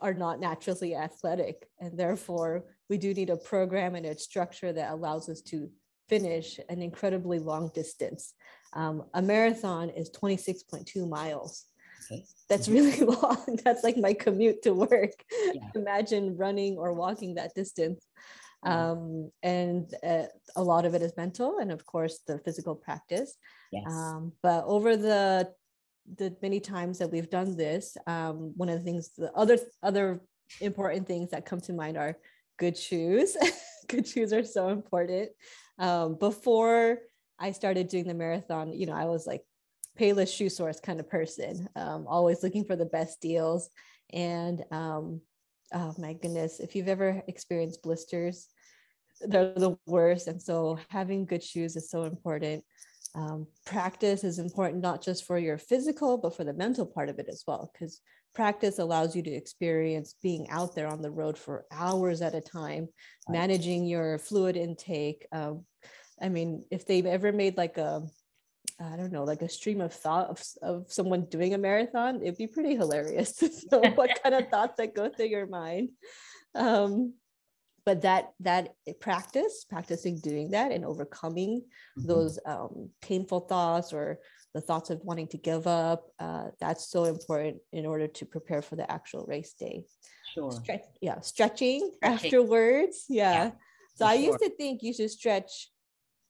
are 0.00 0.14
not 0.14 0.40
naturally 0.40 0.94
athletic, 0.96 1.68
and 1.78 1.98
therefore 1.98 2.64
we 2.88 2.98
do 2.98 3.12
need 3.14 3.30
a 3.30 3.36
program 3.36 3.94
and 3.94 4.06
a 4.06 4.18
structure 4.18 4.72
that 4.72 4.92
allows 4.92 5.28
us 5.28 5.42
to 5.42 5.70
finish 6.12 6.60
an 6.68 6.82
incredibly 6.82 7.38
long 7.38 7.70
distance. 7.74 8.34
Um, 8.74 9.04
a 9.14 9.22
marathon 9.22 9.88
is 9.88 10.10
26.2 10.10 11.08
miles. 11.08 11.64
Okay. 12.04 12.24
That's 12.50 12.68
mm-hmm. 12.68 12.74
really 12.74 13.00
long. 13.22 13.58
That's 13.64 13.82
like 13.82 13.96
my 13.96 14.12
commute 14.12 14.62
to 14.62 14.74
work. 14.74 15.14
Yeah. 15.54 15.68
Imagine 15.74 16.36
running 16.36 16.76
or 16.76 16.92
walking 16.92 17.36
that 17.36 17.54
distance. 17.54 18.06
Um, 18.64 19.32
and 19.42 19.92
uh, 20.06 20.26
a 20.54 20.62
lot 20.62 20.84
of 20.84 20.94
it 20.94 21.02
is 21.02 21.16
mental 21.16 21.58
and 21.58 21.72
of 21.72 21.84
course 21.84 22.20
the 22.28 22.38
physical 22.44 22.76
practice. 22.76 23.34
Yes. 23.72 23.84
Um, 23.88 24.32
but 24.42 24.64
over 24.66 24.96
the 24.96 25.50
the 26.18 26.36
many 26.42 26.60
times 26.60 26.98
that 26.98 27.10
we've 27.10 27.30
done 27.30 27.56
this, 27.56 27.96
um, 28.06 28.52
one 28.56 28.68
of 28.68 28.78
the 28.78 28.84
things, 28.84 29.10
the 29.16 29.32
other 29.32 29.58
other 29.82 30.20
important 30.60 31.08
things 31.08 31.30
that 31.30 31.46
come 31.46 31.60
to 31.62 31.72
mind 31.72 31.96
are 31.96 32.16
good 32.58 32.76
shoes. 32.76 33.36
good 33.88 34.06
shoes 34.06 34.32
are 34.32 34.44
so 34.44 34.68
important. 34.68 35.30
Um, 35.78 36.16
before 36.18 36.98
I 37.38 37.52
started 37.52 37.88
doing 37.88 38.06
the 38.06 38.14
marathon, 38.14 38.72
you 38.72 38.86
know, 38.86 38.92
I 38.94 39.06
was 39.06 39.26
like 39.26 39.42
Payless 39.98 40.34
shoe 40.34 40.48
source 40.48 40.80
kind 40.80 41.00
of 41.00 41.10
person, 41.10 41.68
um, 41.76 42.06
always 42.08 42.42
looking 42.42 42.64
for 42.64 42.76
the 42.76 42.86
best 42.86 43.20
deals. 43.20 43.68
And 44.10 44.64
um, 44.70 45.20
oh 45.74 45.94
my 45.98 46.14
goodness, 46.14 46.60
if 46.60 46.74
you've 46.74 46.88
ever 46.88 47.22
experienced 47.28 47.82
blisters, 47.82 48.48
they're 49.20 49.52
the 49.54 49.76
worst. 49.86 50.28
And 50.28 50.40
so 50.40 50.78
having 50.88 51.26
good 51.26 51.42
shoes 51.42 51.76
is 51.76 51.90
so 51.90 52.04
important. 52.04 52.64
Um, 53.14 53.46
practice 53.66 54.24
is 54.24 54.38
important 54.38 54.80
not 54.80 55.02
just 55.02 55.26
for 55.26 55.38
your 55.38 55.58
physical, 55.58 56.16
but 56.16 56.34
for 56.34 56.44
the 56.44 56.54
mental 56.54 56.86
part 56.86 57.10
of 57.10 57.18
it 57.18 57.28
as 57.28 57.44
well, 57.46 57.70
because 57.72 58.00
practice 58.34 58.78
allows 58.78 59.14
you 59.14 59.22
to 59.22 59.30
experience 59.30 60.14
being 60.22 60.48
out 60.50 60.74
there 60.74 60.88
on 60.88 61.02
the 61.02 61.10
road 61.10 61.38
for 61.38 61.66
hours 61.70 62.22
at 62.22 62.34
a 62.34 62.40
time, 62.40 62.88
managing 63.28 63.86
your 63.86 64.18
fluid 64.18 64.56
intake. 64.56 65.26
Um, 65.32 65.64
I 66.20 66.28
mean, 66.28 66.64
if 66.70 66.86
they've 66.86 67.06
ever 67.06 67.32
made 67.32 67.56
like 67.56 67.78
a 67.78 68.02
I 68.80 68.96
don't 68.96 69.12
know, 69.12 69.24
like 69.24 69.42
a 69.42 69.48
stream 69.48 69.80
of 69.80 69.92
thought 69.92 70.28
of, 70.28 70.42
of 70.62 70.92
someone 70.92 71.26
doing 71.26 71.54
a 71.54 71.58
marathon, 71.58 72.20
it'd 72.22 72.38
be 72.38 72.46
pretty 72.46 72.74
hilarious 72.74 73.32
to 73.36 73.50
know 73.70 73.80
what 73.94 74.22
kind 74.22 74.34
of 74.34 74.48
thoughts 74.48 74.74
that 74.78 74.94
go 74.94 75.08
through 75.08 75.26
your 75.26 75.46
mind. 75.46 75.90
Um, 76.54 77.14
but 77.84 78.02
that 78.02 78.30
that 78.40 78.74
practice, 79.00 79.66
practicing 79.68 80.20
doing 80.20 80.52
that 80.52 80.70
and 80.70 80.84
overcoming 80.84 81.62
mm-hmm. 81.98 82.08
those 82.08 82.38
um, 82.46 82.90
painful 83.00 83.40
thoughts 83.40 83.92
or 83.92 84.20
the 84.54 84.60
thoughts 84.60 84.90
of 84.90 85.00
wanting 85.02 85.28
to 85.28 85.38
give 85.38 85.66
up, 85.66 86.08
uh, 86.18 86.48
that's 86.60 86.90
so 86.90 87.04
important 87.04 87.56
in 87.72 87.86
order 87.86 88.06
to 88.06 88.26
prepare 88.26 88.62
for 88.62 88.76
the 88.76 88.90
actual 88.90 89.24
race 89.26 89.54
day. 89.54 89.84
Sure. 90.34 90.50
Stretch, 90.50 90.84
yeah, 91.00 91.20
stretching, 91.20 91.90
stretching. 91.96 92.26
afterwards. 92.26 93.04
Yeah. 93.08 93.32
yeah 93.32 93.50
so 93.94 94.06
I 94.06 94.16
sure. 94.16 94.26
used 94.26 94.38
to 94.40 94.50
think 94.50 94.82
you 94.82 94.92
should 94.92 95.10
stretch 95.10 95.70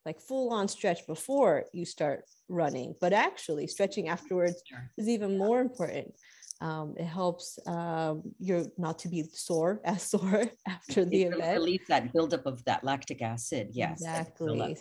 like 0.04 0.20
full 0.20 0.52
on 0.52 0.68
stretch 0.68 1.06
before 1.06 1.64
you 1.72 1.85
start 1.85 2.24
running, 2.48 2.94
but 3.00 3.12
actually 3.12 3.66
stretching 3.66 4.08
afterwards 4.08 4.62
sure. 4.66 4.90
is 4.98 5.08
even 5.08 5.38
more 5.38 5.61
important. 5.61 6.12
Um, 6.61 6.94
it 6.96 7.04
helps 7.04 7.58
um, 7.66 8.22
you 8.38 8.70
not 8.78 8.98
to 9.00 9.08
be 9.08 9.24
sore 9.32 9.80
as 9.85 10.02
sore 10.02 10.44
after 10.66 11.04
the 11.04 11.22
it 11.22 11.35
event. 11.35 11.58
Release 11.58 11.87
that 11.88 12.12
buildup 12.12 12.46
of 12.46 12.64
that 12.64 12.85
lactic 12.85 13.22
acid. 13.22 13.70
Yes, 13.72 14.00
exactly. 14.00 14.76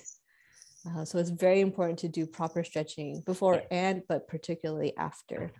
Uh, 0.87 1.05
so 1.05 1.19
it's 1.19 1.29
very 1.29 1.61
important 1.61 1.99
to 1.99 2.07
do 2.07 2.25
proper 2.25 2.63
stretching 2.63 3.21
before 3.25 3.61
and 3.69 4.01
but 4.07 4.27
particularly 4.27 4.95
after. 4.97 5.51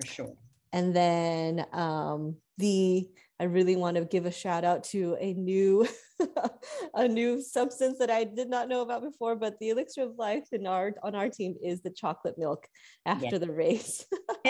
For 0.00 0.06
sure. 0.06 0.32
And 0.72 0.94
then 0.94 1.66
um, 1.72 2.36
the 2.58 3.08
I 3.38 3.44
really 3.44 3.76
want 3.76 3.96
to 3.96 4.04
give 4.04 4.26
a 4.26 4.30
shout 4.30 4.64
out 4.64 4.84
to 4.84 5.16
a 5.18 5.32
new 5.34 5.86
a 6.94 7.08
new 7.08 7.40
substance 7.42 7.98
that 7.98 8.10
I 8.10 8.24
did 8.24 8.48
not 8.48 8.68
know 8.68 8.82
about 8.82 9.02
before, 9.02 9.36
but 9.36 9.58
the 9.58 9.70
elixir 9.70 10.02
of 10.02 10.16
life 10.16 10.48
in 10.52 10.66
our 10.66 10.92
on 11.02 11.14
our 11.14 11.28
team 11.28 11.54
is 11.62 11.80
the 11.80 11.90
chocolate 11.90 12.38
milk 12.38 12.66
after 13.06 13.38
the 13.38 13.50
race. 13.50 14.04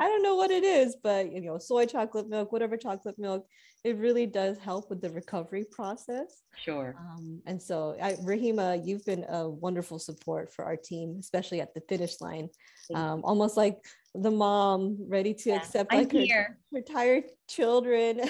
I 0.00 0.08
don't 0.08 0.22
know 0.22 0.36
what 0.36 0.50
it 0.50 0.64
is, 0.64 0.96
but 1.02 1.30
you 1.30 1.42
know, 1.42 1.58
soy 1.58 1.84
chocolate 1.84 2.28
milk, 2.28 2.52
whatever 2.52 2.76
chocolate 2.78 3.18
milk, 3.18 3.46
it 3.84 3.96
really 3.96 4.26
does 4.26 4.58
help 4.58 4.88
with 4.88 5.00
the 5.00 5.10
recovery 5.10 5.64
process. 5.70 6.42
Sure. 6.56 6.94
Um, 6.98 7.40
and 7.46 7.60
so, 7.60 7.96
I, 8.00 8.12
Rahima, 8.14 8.80
you've 8.86 9.04
been 9.04 9.24
a 9.28 9.48
wonderful 9.48 9.98
support 9.98 10.52
for 10.54 10.64
our 10.64 10.76
team, 10.76 11.16
especially 11.20 11.60
at 11.60 11.74
the 11.74 11.82
finish 11.88 12.20
line. 12.20 12.48
Um, 12.94 13.20
almost 13.24 13.56
like 13.56 13.78
the 14.14 14.30
mom 14.30 14.96
ready 15.06 15.34
to 15.34 15.50
yeah, 15.50 15.56
accept 15.56 15.92
like 15.92 16.12
her, 16.12 16.58
her 16.72 16.80
tired 16.80 17.24
children, 17.48 18.22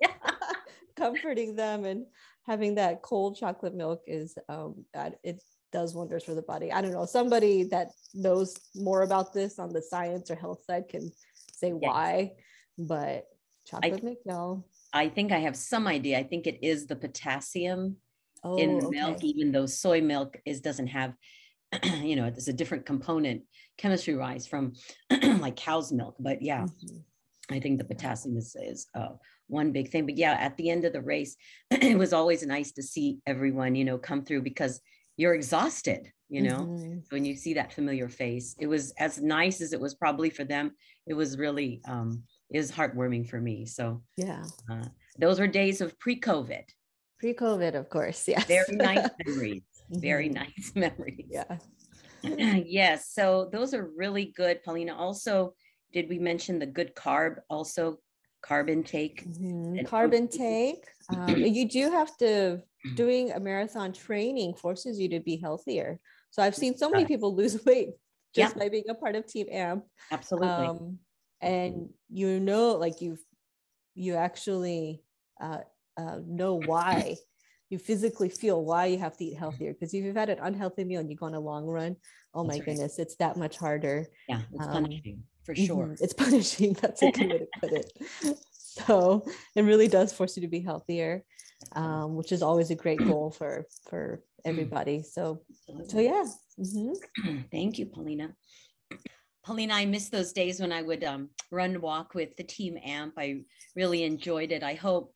comforting 0.98 1.56
them 1.56 1.84
and 1.84 2.06
having 2.46 2.74
that 2.76 3.02
cold 3.02 3.36
chocolate 3.36 3.74
milk 3.74 4.02
is 4.06 4.36
um, 4.48 4.84
it 5.22 5.40
does 5.72 5.94
wonders 5.94 6.24
for 6.24 6.34
the 6.34 6.42
body. 6.42 6.72
I 6.72 6.80
don't 6.80 6.92
know, 6.92 7.04
somebody 7.04 7.64
that 7.64 7.88
knows 8.14 8.56
more 8.74 9.02
about 9.02 9.32
this 9.32 9.58
on 9.58 9.72
the 9.72 9.82
science 9.82 10.30
or 10.30 10.34
health 10.34 10.64
side 10.64 10.88
can 10.88 11.10
say 11.52 11.68
yes. 11.68 11.78
why, 11.78 12.32
but 12.78 13.26
chocolate 13.66 14.00
I, 14.02 14.04
milk, 14.04 14.18
no. 14.24 14.64
I 14.92 15.08
think 15.08 15.32
I 15.32 15.38
have 15.38 15.56
some 15.56 15.86
idea. 15.86 16.18
I 16.18 16.22
think 16.22 16.46
it 16.46 16.58
is 16.62 16.86
the 16.86 16.96
potassium 16.96 17.96
oh, 18.42 18.56
in 18.56 18.78
the 18.78 18.86
okay. 18.86 18.96
milk, 18.96 19.18
even 19.22 19.52
though 19.52 19.66
soy 19.66 20.00
milk 20.00 20.38
is 20.46 20.60
doesn't 20.60 20.86
have, 20.88 21.12
you 21.82 22.16
know, 22.16 22.24
it's 22.24 22.48
a 22.48 22.52
different 22.52 22.86
component 22.86 23.42
chemistry 23.76 24.16
wise 24.16 24.46
from 24.46 24.72
like 25.38 25.56
cow's 25.56 25.92
milk. 25.92 26.16
But 26.18 26.40
yeah, 26.40 26.62
mm-hmm. 26.62 26.98
I 27.50 27.60
think 27.60 27.78
the 27.78 27.84
potassium 27.84 28.36
is, 28.36 28.56
is 28.60 28.86
uh, 28.94 29.10
one 29.46 29.72
big 29.72 29.90
thing. 29.90 30.06
But 30.06 30.18
yeah, 30.18 30.32
at 30.32 30.56
the 30.56 30.70
end 30.70 30.84
of 30.84 30.92
the 30.92 31.00
race, 31.00 31.36
it 31.70 31.98
was 31.98 32.12
always 32.12 32.44
nice 32.44 32.72
to 32.72 32.82
see 32.82 33.18
everyone, 33.26 33.74
you 33.74 33.84
know, 33.84 33.98
come 33.98 34.24
through 34.24 34.42
because 34.42 34.80
you're 35.16 35.34
exhausted 35.34 36.10
you 36.28 36.42
know? 36.42 36.58
Mm-hmm. 36.58 36.98
when 37.10 37.24
you 37.24 37.34
see 37.34 37.54
that 37.54 37.72
familiar 37.72 38.08
face 38.08 38.54
it 38.58 38.66
was 38.66 38.92
as 38.98 39.20
nice 39.20 39.60
as 39.60 39.72
it 39.72 39.80
was 39.80 39.94
probably 39.94 40.30
for 40.30 40.44
them 40.44 40.72
it 41.06 41.14
was 41.14 41.38
really 41.38 41.80
um 41.88 42.22
is 42.50 42.72
heartwarming 42.72 43.28
for 43.28 43.38
me. 43.38 43.66
So 43.66 44.02
yeah. 44.16 44.42
uh, 44.70 44.84
those 45.18 45.38
were 45.38 45.46
days 45.46 45.82
of 45.82 45.98
pre-covid. 45.98 46.64
Pre-covid 47.20 47.74
of 47.74 47.90
course 47.90 48.26
yes. 48.26 48.46
Very 48.46 48.76
nice 48.76 49.08
memories 49.26 49.62
very 49.90 50.28
mm-hmm. 50.28 50.34
nice 50.34 50.72
memories. 50.74 51.26
Yeah. 51.30 51.58
Yes 52.66 53.10
so 53.12 53.48
those 53.52 53.74
are 53.74 53.90
really 53.96 54.32
good 54.36 54.62
paulina. 54.64 54.94
Also 54.94 55.54
did 55.92 56.08
we 56.08 56.18
mention 56.18 56.58
the 56.58 56.66
good 56.66 56.94
carb 56.94 57.36
also 57.48 57.98
carb 58.44 58.70
intake 58.70 59.24
mm-hmm. 59.26 59.84
carb 59.86 60.14
intake 60.14 60.84
um, 61.16 61.36
you 61.36 61.68
do 61.68 61.90
have 61.90 62.16
to 62.18 62.62
doing 62.94 63.32
a 63.32 63.40
marathon 63.40 63.92
training 63.92 64.54
forces 64.54 64.98
you 64.98 65.08
to 65.08 65.20
be 65.20 65.36
healthier. 65.36 65.98
So 66.30 66.42
I've 66.42 66.54
seen 66.54 66.76
so 66.76 66.90
many 66.90 67.04
people 67.04 67.34
lose 67.36 67.64
weight 67.64 67.90
just 68.34 68.56
yeah. 68.56 68.62
by 68.62 68.68
being 68.68 68.88
a 68.88 68.94
part 68.94 69.16
of 69.16 69.26
Team 69.26 69.46
AMP. 69.50 69.84
Absolutely. 70.10 70.48
Um, 70.48 70.98
and 71.40 71.88
you 72.10 72.40
know, 72.40 72.72
like 72.72 73.00
you, 73.00 73.16
you 73.94 74.14
actually 74.14 75.02
uh, 75.40 75.60
uh, 75.96 76.18
know 76.26 76.60
why 76.60 77.16
you 77.70 77.78
physically 77.78 78.28
feel 78.28 78.64
why 78.64 78.86
you 78.86 78.98
have 78.98 79.16
to 79.16 79.24
eat 79.24 79.38
healthier. 79.38 79.72
Because 79.72 79.92
if 79.92 80.04
you've 80.04 80.16
had 80.16 80.30
an 80.30 80.38
unhealthy 80.40 80.84
meal 80.84 81.00
and 81.00 81.10
you 81.10 81.16
go 81.16 81.26
on 81.26 81.34
a 81.34 81.40
long 81.40 81.66
run, 81.66 81.96
oh 82.34 82.42
That's 82.42 82.48
my 82.48 82.60
right. 82.60 82.64
goodness, 82.64 82.98
it's 82.98 83.16
that 83.16 83.36
much 83.36 83.56
harder. 83.56 84.06
Yeah, 84.28 84.40
it's 84.52 84.66
um, 84.66 84.72
punishing 84.72 85.22
for 85.48 85.54
sure. 85.54 85.86
Mm-hmm, 85.86 86.04
it's 86.04 86.12
punishing. 86.24 86.72
That's 86.74 87.02
a 87.02 87.10
good 87.10 87.30
way 87.30 87.38
to 87.38 87.46
put 87.60 87.72
it. 87.72 87.92
So 88.60 89.24
it 89.56 89.62
really 89.62 89.88
does 89.88 90.12
force 90.12 90.36
you 90.36 90.42
to 90.42 90.48
be 90.48 90.60
healthier 90.60 91.24
um, 91.72 92.14
which 92.14 92.32
is 92.32 92.42
always 92.42 92.70
a 92.70 92.74
great 92.74 92.98
goal 92.98 93.30
for 93.30 93.66
for 93.88 94.22
everybody. 94.44 95.02
So 95.02 95.42
so 95.88 95.98
yeah. 95.98 96.24
Mm-hmm. 96.58 97.38
Thank 97.52 97.78
you, 97.78 97.86
Paulina. 97.86 98.34
Paulina, 99.44 99.74
I 99.74 99.86
miss 99.86 100.08
those 100.08 100.32
days 100.32 100.60
when 100.60 100.72
I 100.72 100.82
would 100.82 101.04
um, 101.04 101.30
run 101.50 101.80
walk 101.80 102.14
with 102.14 102.36
the 102.36 102.44
team 102.44 102.76
AMP. 102.84 103.14
I 103.16 103.42
really 103.74 104.04
enjoyed 104.04 104.52
it. 104.52 104.62
I 104.62 104.74
hope 104.74 105.14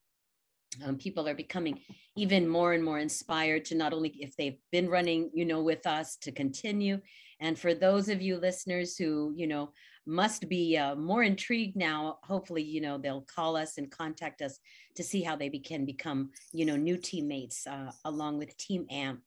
um, 0.85 0.97
people 0.97 1.29
are 1.29 1.35
becoming 1.35 1.81
even 2.17 2.49
more 2.49 2.73
and 2.73 2.83
more 2.83 2.99
inspired 2.99 3.65
to 3.67 3.75
not 3.75 3.93
only 3.93 4.09
if 4.21 4.35
they've 4.37 4.59
been 4.71 4.89
running 4.89 5.31
you 5.35 5.45
know 5.45 5.63
with 5.63 5.87
us 5.87 6.17
to 6.17 6.33
continue 6.33 6.99
and 7.41 7.59
for 7.59 7.75
those 7.75 8.09
of 8.09 8.23
you 8.23 8.39
listeners 8.39 8.97
who 8.97 9.35
you 9.37 9.47
know 9.47 9.71
must 10.07 10.49
be 10.49 10.77
uh, 10.77 10.95
more 10.95 11.23
intrigued 11.23 11.77
now 11.77 12.19
hopefully 12.25 12.63
you 12.63 12.81
know 12.81 12.99
they'll 12.99 13.23
call 13.23 13.57
us 13.57 13.79
and 13.79 13.91
contact 13.91 14.43
us 14.43 14.59
to 14.97 15.03
see 15.03 15.23
how 15.23 15.37
they 15.37 15.49
can 15.49 15.85
become 15.85 16.31
you 16.53 16.65
know 16.65 16.77
new 16.77 16.97
teammates 16.97 17.67
uh, 17.67 17.91
along 18.05 18.39
with 18.39 18.57
team 18.57 18.87
amp 18.91 19.21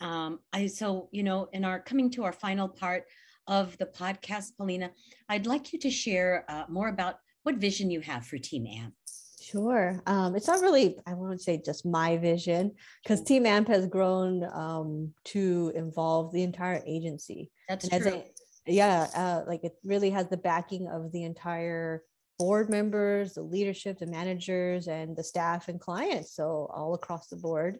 um, 0.00 0.38
i 0.52 0.66
so 0.66 1.08
you 1.12 1.22
know 1.22 1.48
in 1.52 1.64
our 1.64 1.80
coming 1.80 2.10
to 2.10 2.24
our 2.24 2.32
final 2.32 2.68
part 2.68 3.04
of 3.46 3.76
the 3.78 3.86
podcast 3.86 4.56
paulina 4.56 4.90
i'd 5.28 5.46
like 5.46 5.72
you 5.72 5.78
to 5.78 5.90
share 5.90 6.44
uh, 6.48 6.64
more 6.68 6.88
about 6.88 7.16
what 7.44 7.56
vision 7.56 7.90
you 7.90 8.00
have 8.00 8.26
for 8.26 8.38
team 8.38 8.66
amp 8.66 8.94
Sure. 9.40 10.02
Um, 10.06 10.36
it's 10.36 10.46
not 10.46 10.60
really, 10.60 10.98
I 11.06 11.14
won't 11.14 11.40
say 11.40 11.62
just 11.64 11.86
my 11.86 12.18
vision, 12.18 12.72
because 13.02 13.22
Team 13.22 13.46
AMP 13.46 13.68
has 13.68 13.86
grown 13.86 14.44
um, 14.44 15.14
to 15.26 15.72
involve 15.74 16.32
the 16.32 16.42
entire 16.42 16.82
agency. 16.86 17.50
That's 17.66 17.88
and 17.88 18.02
true. 18.02 18.22
Yeah, 18.68 19.08
uh, 19.14 19.42
like 19.46 19.64
it 19.64 19.72
really 19.84 20.10
has 20.10 20.28
the 20.28 20.36
backing 20.36 20.88
of 20.88 21.12
the 21.12 21.24
entire 21.24 22.02
board 22.38 22.70
members, 22.70 23.34
the 23.34 23.42
leadership, 23.42 23.98
the 23.98 24.06
managers, 24.06 24.86
and 24.86 25.16
the 25.16 25.24
staff 25.24 25.68
and 25.68 25.80
clients. 25.80 26.34
So 26.34 26.70
all 26.72 26.94
across 26.94 27.28
the 27.28 27.36
board. 27.36 27.78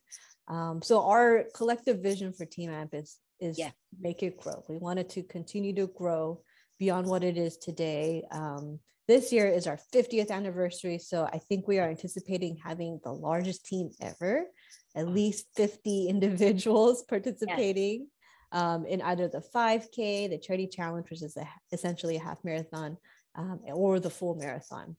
Um, 0.49 0.83
so 0.83 1.07
our 1.07 1.45
collective 1.55 2.01
vision 2.01 2.33
for 2.33 2.47
Team 2.47 2.71
AMP 2.71 2.95
is 2.95 3.19
is 3.41 3.59
yeah. 3.59 3.71
make 4.01 4.23
it 4.23 4.39
grow. 4.39 4.65
We 4.69 4.79
want 4.79 4.99
it 4.99 5.11
to 5.11 5.23
continue 5.23 5.75
to 5.77 5.87
grow 5.87 6.43
beyond 6.79 7.07
what 7.07 7.23
it 7.23 7.37
is 7.37 7.57
today. 7.57 8.25
Um, 8.33 8.81
this 9.07 9.33
year 9.33 9.49
is 9.49 9.67
our 9.67 9.79
50th 9.95 10.31
anniversary. 10.31 10.99
So 10.99 11.25
I 11.25 11.39
think 11.49 11.67
we 11.67 11.79
are 11.79 11.89
anticipating 11.89 12.59
having 12.63 13.01
the 13.05 13.13
largest 13.13 13.65
team 13.65 13.91
ever, 14.01 14.45
at 14.97 15.09
least 15.09 15.47
50 15.57 16.07
individuals 16.09 17.05
participating 17.05 18.01
yes. 18.01 18.09
Um, 18.53 18.87
in 18.87 19.03
either 19.03 19.29
the 19.29 19.43
5K, 19.55 20.31
the 20.31 20.39
charity 20.39 20.67
challenge, 20.67 21.11
which 21.11 21.23
is 21.23 21.37
a, 21.37 21.49
essentially 21.73 22.17
a 22.17 22.23
half 22.23 22.43
marathon, 22.45 22.97
um, 23.35 23.61
or 23.67 24.01
the 24.01 24.11
full 24.11 24.35
marathon. 24.35 24.97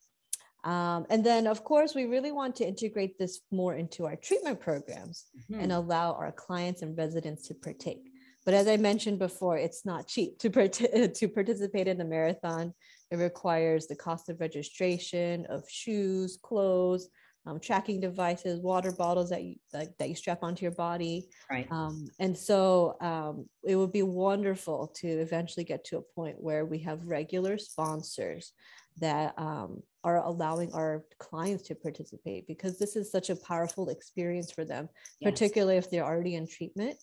Um, 0.63 1.05
and 1.09 1.25
then, 1.25 1.47
of 1.47 1.63
course, 1.63 1.95
we 1.95 2.05
really 2.05 2.31
want 2.31 2.55
to 2.57 2.67
integrate 2.67 3.17
this 3.17 3.39
more 3.51 3.75
into 3.75 4.05
our 4.05 4.15
treatment 4.15 4.59
programs 4.59 5.25
mm-hmm. 5.37 5.61
and 5.61 5.71
allow 5.71 6.13
our 6.13 6.31
clients 6.31 6.81
and 6.81 6.97
residents 6.97 7.47
to 7.47 7.53
partake. 7.53 8.11
But 8.45 8.53
as 8.53 8.67
I 8.67 8.77
mentioned 8.77 9.19
before, 9.19 9.57
it's 9.57 9.85
not 9.85 10.07
cheap 10.07 10.39
to, 10.39 10.49
part- 10.49 10.73
to 11.13 11.27
participate 11.27 11.87
in 11.87 12.01
a 12.01 12.05
marathon. 12.05 12.73
It 13.11 13.17
requires 13.17 13.87
the 13.87 13.95
cost 13.95 14.29
of 14.29 14.39
registration 14.39 15.45
of 15.47 15.63
shoes, 15.69 16.37
clothes, 16.41 17.09
um, 17.49 17.59
tracking 17.59 17.99
devices, 17.99 18.59
water 18.59 18.91
bottles 18.91 19.29
that 19.29 19.43
you 19.43 19.55
that, 19.73 19.97
that 19.97 20.09
you 20.09 20.15
strap 20.15 20.43
onto 20.43 20.63
your 20.63 20.71
body. 20.71 21.27
Right. 21.49 21.67
Um, 21.71 22.07
and 22.19 22.37
so 22.37 22.95
um, 23.01 23.47
it 23.63 23.75
would 23.75 23.91
be 23.91 24.03
wonderful 24.03 24.87
to 24.97 25.07
eventually 25.07 25.63
get 25.63 25.83
to 25.85 25.97
a 25.97 26.01
point 26.01 26.35
where 26.39 26.65
we 26.65 26.79
have 26.79 27.07
regular 27.07 27.57
sponsors 27.57 28.53
that 28.99 29.33
um, 29.37 29.81
are 30.03 30.17
allowing 30.17 30.73
our 30.73 31.03
clients 31.17 31.63
to 31.63 31.75
participate 31.75 32.47
because 32.47 32.77
this 32.77 32.95
is 32.95 33.11
such 33.11 33.29
a 33.29 33.35
powerful 33.35 33.89
experience 33.89 34.51
for 34.51 34.65
them, 34.65 34.89
yes. 35.19 35.31
particularly 35.31 35.77
if 35.77 35.89
they're 35.89 36.05
already 36.05 36.35
in 36.35 36.47
treatment. 36.47 36.95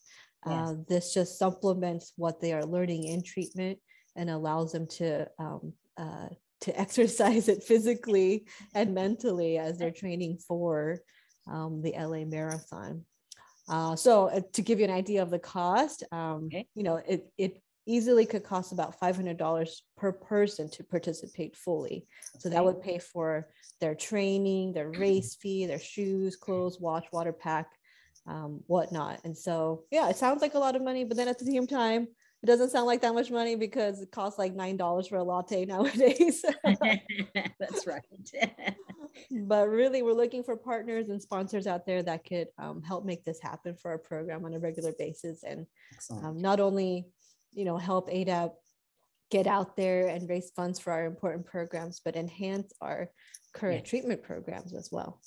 Uh, 0.44 0.74
this 0.88 1.12
just 1.12 1.40
supplements 1.40 2.12
what 2.14 2.40
they 2.40 2.52
are 2.52 2.64
learning 2.64 3.02
in 3.02 3.20
treatment 3.20 3.76
and 4.14 4.30
allows 4.30 4.70
them 4.70 4.86
to 4.86 5.26
um, 5.40 5.72
uh, 5.96 6.28
to 6.62 6.80
exercise 6.80 7.48
it 7.48 7.62
physically 7.62 8.46
and 8.74 8.94
mentally 8.94 9.58
as 9.58 9.78
they're 9.78 9.90
training 9.90 10.38
for 10.38 11.00
um, 11.46 11.82
the 11.82 11.92
LA 11.92 12.24
Marathon. 12.24 13.04
Uh, 13.68 13.96
so 13.96 14.28
uh, 14.28 14.40
to 14.52 14.62
give 14.62 14.78
you 14.78 14.84
an 14.84 14.90
idea 14.90 15.22
of 15.22 15.30
the 15.30 15.38
cost, 15.38 16.04
um, 16.12 16.46
okay. 16.46 16.66
you 16.74 16.84
know, 16.84 16.96
it, 16.96 17.26
it 17.36 17.60
easily 17.86 18.26
could 18.26 18.44
cost 18.44 18.72
about 18.72 18.98
$500 19.00 19.80
per 19.96 20.12
person 20.12 20.68
to 20.70 20.84
participate 20.84 21.56
fully. 21.56 22.06
So 22.38 22.48
that 22.48 22.64
would 22.64 22.82
pay 22.82 22.98
for 22.98 23.48
their 23.80 23.94
training, 23.94 24.72
their 24.72 24.90
race 24.98 25.36
fee, 25.36 25.66
their 25.66 25.78
shoes, 25.78 26.36
clothes, 26.36 26.80
watch, 26.80 27.06
water 27.12 27.32
pack, 27.32 27.70
um, 28.26 28.60
whatnot. 28.66 29.20
And 29.24 29.36
so, 29.36 29.84
yeah, 29.90 30.08
it 30.08 30.16
sounds 30.16 30.42
like 30.42 30.54
a 30.54 30.58
lot 30.58 30.76
of 30.76 30.82
money, 30.82 31.04
but 31.04 31.16
then 31.16 31.28
at 31.28 31.38
the 31.38 31.44
same 31.44 31.66
time, 31.66 32.08
it 32.46 32.52
doesn't 32.52 32.70
sound 32.70 32.86
like 32.86 33.00
that 33.02 33.12
much 33.12 33.28
money 33.28 33.56
because 33.56 34.00
it 34.00 34.12
costs 34.12 34.38
like 34.38 34.54
nine 34.54 34.76
dollars 34.76 35.08
for 35.08 35.16
a 35.16 35.24
latte 35.24 35.64
nowadays. 35.64 36.44
That's 37.58 37.88
right. 37.88 38.04
but 39.32 39.68
really, 39.68 40.02
we're 40.02 40.12
looking 40.12 40.44
for 40.44 40.56
partners 40.56 41.08
and 41.08 41.20
sponsors 41.20 41.66
out 41.66 41.86
there 41.86 42.04
that 42.04 42.24
could 42.24 42.46
um, 42.58 42.82
help 42.82 43.04
make 43.04 43.24
this 43.24 43.40
happen 43.40 43.74
for 43.74 43.90
our 43.90 43.98
program 43.98 44.44
on 44.44 44.54
a 44.54 44.60
regular 44.60 44.92
basis, 44.96 45.42
and 45.42 45.66
um, 46.22 46.40
not 46.40 46.60
only 46.60 47.08
you 47.52 47.64
know 47.64 47.78
help 47.78 48.08
ADAP 48.10 48.52
get 49.32 49.48
out 49.48 49.76
there 49.76 50.06
and 50.06 50.30
raise 50.30 50.52
funds 50.54 50.78
for 50.78 50.92
our 50.92 51.04
important 51.04 51.46
programs, 51.46 52.00
but 52.04 52.14
enhance 52.14 52.72
our 52.80 53.10
current 53.54 53.80
yes. 53.80 53.90
treatment 53.90 54.22
programs 54.22 54.72
as 54.72 54.90
well. 54.92 55.20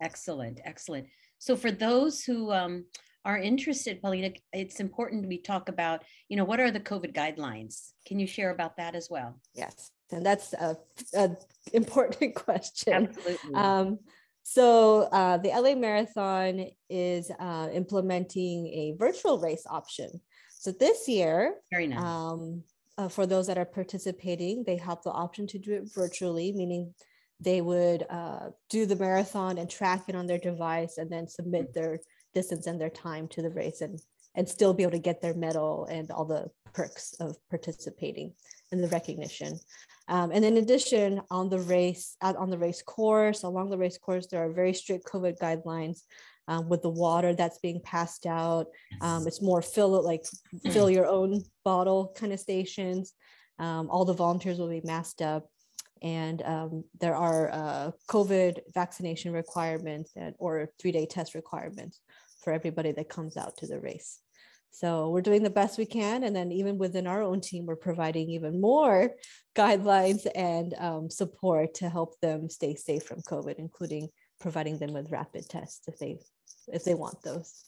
Excellent, 0.00 0.60
excellent. 0.64 1.08
So 1.36 1.56
for 1.56 1.70
those 1.70 2.24
who 2.24 2.52
um, 2.52 2.86
are 3.26 3.36
interested, 3.36 4.00
Paulina, 4.00 4.30
it's 4.52 4.78
important 4.78 5.26
we 5.26 5.38
talk 5.38 5.68
about, 5.68 6.04
you 6.28 6.36
know, 6.36 6.44
what 6.44 6.60
are 6.60 6.70
the 6.70 6.80
COVID 6.80 7.12
guidelines? 7.12 7.90
Can 8.06 8.20
you 8.20 8.26
share 8.26 8.50
about 8.50 8.76
that 8.76 8.94
as 8.94 9.08
well? 9.10 9.38
Yes, 9.52 9.90
and 10.12 10.24
that's 10.24 10.52
a, 10.52 10.78
a 11.14 11.36
important 11.72 12.34
question. 12.46 13.08
Absolutely. 13.08 13.54
Um, 13.54 13.98
so 14.44 15.08
uh, 15.10 15.38
the 15.38 15.48
LA 15.48 15.74
Marathon 15.74 16.66
is 16.88 17.32
uh, 17.40 17.68
implementing 17.72 18.68
a 18.68 18.94
virtual 18.96 19.40
race 19.40 19.66
option. 19.68 20.08
So 20.48 20.70
this 20.70 21.08
year, 21.08 21.56
very 21.72 21.88
nice. 21.88 21.98
Um, 21.98 22.62
uh, 22.96 23.08
for 23.08 23.26
those 23.26 23.48
that 23.48 23.58
are 23.58 23.64
participating, 23.64 24.62
they 24.64 24.76
have 24.76 25.02
the 25.02 25.10
option 25.10 25.48
to 25.48 25.58
do 25.58 25.74
it 25.74 25.92
virtually, 25.92 26.52
meaning 26.52 26.94
they 27.40 27.60
would 27.60 28.06
uh, 28.08 28.50
do 28.70 28.86
the 28.86 28.96
marathon 28.96 29.58
and 29.58 29.68
track 29.68 30.04
it 30.08 30.14
on 30.14 30.26
their 30.26 30.38
device 30.38 30.96
and 30.96 31.10
then 31.10 31.26
submit 31.28 31.64
mm-hmm. 31.64 31.80
their 31.80 32.00
distance 32.36 32.66
and 32.66 32.78
their 32.78 32.90
time 32.90 33.26
to 33.28 33.40
the 33.40 33.54
race 33.62 33.80
and 33.80 33.98
and 34.36 34.46
still 34.46 34.74
be 34.74 34.82
able 34.82 34.92
to 34.92 35.08
get 35.08 35.22
their 35.22 35.32
medal 35.46 35.86
and 35.90 36.10
all 36.10 36.26
the 36.26 36.44
perks 36.74 37.14
of 37.20 37.36
participating 37.48 38.34
and 38.70 38.84
the 38.84 38.88
recognition. 38.88 39.58
Um, 40.08 40.30
and 40.30 40.44
in 40.44 40.58
addition, 40.58 41.22
on 41.30 41.48
the 41.48 41.60
race, 41.60 42.16
on 42.20 42.50
the 42.50 42.58
race 42.58 42.82
course, 42.82 43.44
along 43.44 43.70
the 43.70 43.78
race 43.78 43.96
course, 43.96 44.26
there 44.26 44.44
are 44.44 44.52
very 44.52 44.74
strict 44.74 45.06
COVID 45.06 45.38
guidelines 45.38 46.02
um, 46.48 46.68
with 46.68 46.82
the 46.82 46.96
water 47.06 47.34
that's 47.34 47.58
being 47.60 47.80
passed 47.80 48.26
out. 48.26 48.66
Um, 49.00 49.26
it's 49.26 49.40
more 49.40 49.62
fill 49.62 49.92
like 50.12 50.24
fill 50.70 50.90
your 50.90 51.06
own 51.06 51.42
bottle 51.64 52.14
kind 52.14 52.32
of 52.34 52.38
stations. 52.38 53.14
Um, 53.58 53.88
all 53.88 54.04
the 54.04 54.20
volunteers 54.24 54.58
will 54.58 54.68
be 54.68 54.82
masked 54.84 55.22
up 55.22 55.48
and 56.02 56.42
um, 56.42 56.84
there 57.00 57.14
are 57.14 57.50
uh, 57.52 57.90
COVID 58.08 58.58
vaccination 58.74 59.32
requirements 59.32 60.12
and 60.16 60.34
or 60.38 60.68
three 60.78 60.92
day 60.92 61.06
test 61.06 61.34
requirements 61.34 62.00
for 62.46 62.52
everybody 62.52 62.92
that 62.92 63.08
comes 63.08 63.36
out 63.36 63.56
to 63.56 63.66
the 63.66 63.80
race. 63.80 64.20
So 64.70 65.10
we're 65.10 65.20
doing 65.20 65.42
the 65.42 65.50
best 65.50 65.78
we 65.78 65.84
can, 65.84 66.22
and 66.22 66.36
then 66.36 66.52
even 66.52 66.78
within 66.78 67.08
our 67.08 67.20
own 67.20 67.40
team, 67.40 67.66
we're 67.66 67.74
providing 67.74 68.30
even 68.30 68.60
more 68.60 69.10
guidelines 69.56 70.28
and 70.36 70.72
um, 70.78 71.10
support 71.10 71.74
to 71.74 71.88
help 71.88 72.14
them 72.20 72.48
stay 72.48 72.76
safe 72.76 73.02
from 73.02 73.20
COVID, 73.22 73.56
including 73.58 74.10
providing 74.38 74.78
them 74.78 74.92
with 74.92 75.10
rapid 75.10 75.48
tests 75.48 75.88
if 75.88 75.98
they 75.98 76.20
if 76.68 76.84
they 76.84 76.94
want 76.94 77.20
those. 77.24 77.64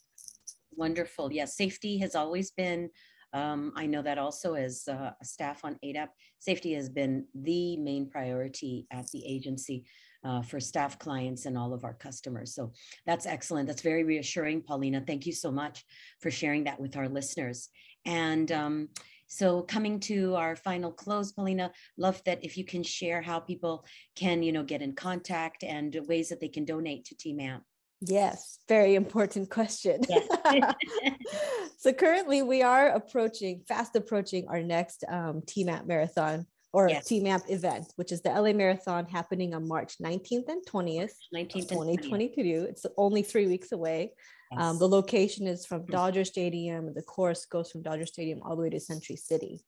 Wonderful. 0.76 1.32
Yes, 1.32 1.56
safety 1.56 1.98
has 1.98 2.14
always 2.14 2.52
been 2.52 2.88
um, 3.32 3.72
I 3.76 3.86
know 3.86 4.02
that 4.02 4.18
also 4.18 4.54
as 4.54 4.86
uh, 4.88 5.10
staff 5.22 5.64
on 5.64 5.76
ADAP, 5.84 6.08
safety 6.38 6.72
has 6.74 6.88
been 6.88 7.26
the 7.34 7.76
main 7.76 8.08
priority 8.08 8.86
at 8.90 9.10
the 9.10 9.26
agency 9.26 9.84
uh, 10.24 10.42
for 10.42 10.60
staff 10.60 10.98
clients 10.98 11.46
and 11.46 11.56
all 11.56 11.72
of 11.72 11.84
our 11.84 11.94
customers. 11.94 12.54
So 12.54 12.72
that's 13.06 13.26
excellent. 13.26 13.68
That's 13.68 13.82
very 13.82 14.04
reassuring, 14.04 14.62
Paulina. 14.62 15.02
Thank 15.06 15.26
you 15.26 15.32
so 15.32 15.50
much 15.50 15.84
for 16.20 16.30
sharing 16.30 16.64
that 16.64 16.80
with 16.80 16.96
our 16.96 17.08
listeners. 17.08 17.68
And 18.04 18.50
um, 18.52 18.88
so 19.26 19.62
coming 19.62 20.00
to 20.00 20.34
our 20.34 20.56
final 20.56 20.90
close, 20.90 21.32
Paulina, 21.32 21.70
love 21.96 22.22
that 22.24 22.42
if 22.42 22.56
you 22.56 22.64
can 22.64 22.82
share 22.82 23.20
how 23.22 23.38
people 23.38 23.84
can, 24.16 24.42
you 24.42 24.52
know, 24.52 24.64
get 24.64 24.82
in 24.82 24.94
contact 24.94 25.62
and 25.62 25.96
ways 26.08 26.30
that 26.30 26.40
they 26.40 26.48
can 26.48 26.64
donate 26.64 27.04
to 27.06 27.16
Team 27.16 27.40
AMP. 27.40 27.62
Yes, 28.00 28.58
very 28.68 28.94
important 28.94 29.50
question. 29.50 30.00
Yes. 30.08 30.26
so 31.78 31.92
currently 31.92 32.42
we 32.42 32.62
are 32.62 32.88
approaching, 32.90 33.62
fast 33.66 33.96
approaching 33.96 34.46
our 34.48 34.62
next 34.62 35.04
um, 35.08 35.42
Team 35.46 35.68
AMP 35.68 35.86
marathon 35.86 36.46
or 36.72 36.88
yes. 36.88 37.06
Team 37.06 37.26
AMP 37.26 37.44
event, 37.48 37.92
which 37.96 38.12
is 38.12 38.20
the 38.20 38.30
LA 38.30 38.52
Marathon 38.52 39.06
happening 39.06 39.54
on 39.54 39.66
March 39.66 39.96
19th 40.02 40.48
and 40.48 40.64
20th, 40.66 41.12
19th 41.34 41.68
2022. 41.68 42.42
20th. 42.42 42.68
It's 42.68 42.86
only 42.96 43.22
three 43.22 43.46
weeks 43.46 43.72
away. 43.72 44.12
Um, 44.52 44.58
yes. 44.58 44.66
Um, 44.68 44.78
the 44.78 44.88
location 44.88 45.46
is 45.46 45.64
from 45.64 45.82
mm. 45.82 45.90
Dodger 45.90 46.24
Stadium. 46.24 46.92
The 46.94 47.02
course 47.02 47.46
goes 47.46 47.70
from 47.70 47.82
Dodger 47.82 48.06
Stadium 48.06 48.40
all 48.42 48.56
the 48.56 48.62
way 48.62 48.70
to 48.70 48.80
Century 48.80 49.16
City. 49.16 49.60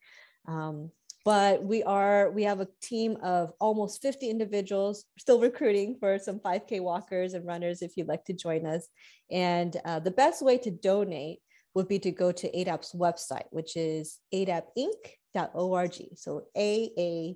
Um, 0.46 0.90
but 1.24 1.62
we 1.62 1.82
are 1.82 2.30
we 2.30 2.44
have 2.44 2.60
a 2.60 2.68
team 2.82 3.16
of 3.22 3.52
almost 3.60 4.00
50 4.00 4.30
individuals 4.30 5.04
still 5.18 5.40
recruiting 5.40 5.96
for 6.00 6.18
some 6.18 6.40
5k 6.40 6.80
walkers 6.80 7.34
and 7.34 7.46
runners 7.46 7.82
if 7.82 7.96
you'd 7.96 8.08
like 8.08 8.24
to 8.24 8.32
join 8.32 8.64
us 8.64 8.88
and 9.30 9.76
uh, 9.84 10.00
the 10.00 10.10
best 10.10 10.42
way 10.42 10.56
to 10.58 10.70
donate 10.70 11.40
would 11.74 11.88
be 11.88 11.98
to 11.98 12.10
go 12.10 12.32
to 12.32 12.48
adap's 12.58 12.94
website 12.94 13.46
which 13.50 13.76
is 13.76 14.18
adapinc.org 14.34 15.94
so 16.16 16.42
a-a-d-a-p-i-n-c.org 16.56 17.26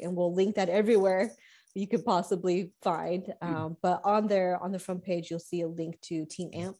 and 0.00 0.16
we'll 0.16 0.34
link 0.34 0.54
that 0.56 0.68
everywhere 0.68 1.32
you 1.74 1.86
could 1.86 2.04
possibly 2.04 2.72
find 2.82 3.32
mm. 3.42 3.54
um, 3.54 3.76
but 3.82 4.00
on 4.04 4.26
there 4.26 4.62
on 4.62 4.72
the 4.72 4.78
front 4.78 5.02
page 5.02 5.30
you'll 5.30 5.38
see 5.38 5.62
a 5.62 5.68
link 5.68 6.00
to 6.00 6.24
team 6.26 6.50
amp 6.54 6.76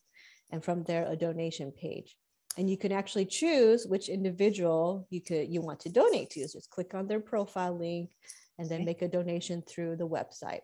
and 0.53 0.65
from 0.65 0.85
there 0.85 1.07
a 1.11 1.17
donation 1.17 1.73
page 1.73 2.17
and 2.57 2.71
you 2.71 2.77
can 2.77 2.93
actually 2.93 3.27
choose 3.27 3.87
which 3.87 4.09
individual 4.09 5.07
you 5.11 5.21
could 5.21 5.49
you 5.49 5.61
want 5.61 5.81
to 5.81 5.89
donate 5.89 6.31
to. 6.31 6.49
So 6.49 6.59
just 6.59 6.71
click 6.71 6.95
on 6.95 7.07
their 7.07 7.21
profile 7.21 7.79
link 7.79 8.11
and 8.59 8.69
then 8.69 8.85
make 8.85 9.03
a 9.03 9.09
donation 9.09 9.63
through 9.63 9.97
the 9.97 10.09
website. 10.09 10.61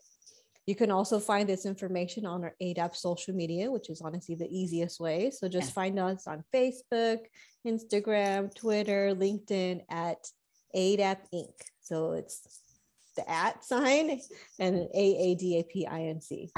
You 0.66 0.76
can 0.76 0.90
also 0.90 1.18
find 1.18 1.48
this 1.48 1.66
information 1.66 2.24
on 2.24 2.44
our 2.44 2.54
ADAP 2.62 2.94
social 2.94 3.34
media, 3.34 3.70
which 3.70 3.90
is 3.90 4.00
honestly 4.00 4.36
the 4.36 4.48
easiest 4.48 5.00
way. 5.00 5.30
So 5.30 5.48
just 5.48 5.72
find 5.72 5.98
us 5.98 6.26
on 6.26 6.44
Facebook, 6.54 7.18
Instagram, 7.66 8.54
Twitter, 8.54 9.14
LinkedIn 9.14 9.80
at 9.90 10.18
ADAP 10.74 11.18
Inc. 11.34 11.54
So 11.80 12.12
it's 12.12 12.60
the 13.16 13.28
at 13.28 13.64
sign 13.64 14.20
and 14.58 14.76
A 14.94 15.16
A 15.16 15.34
D 15.34 15.58
A 15.58 15.64
P 15.64 15.86
I 15.86 16.02
N 16.02 16.20
C. 16.20 16.50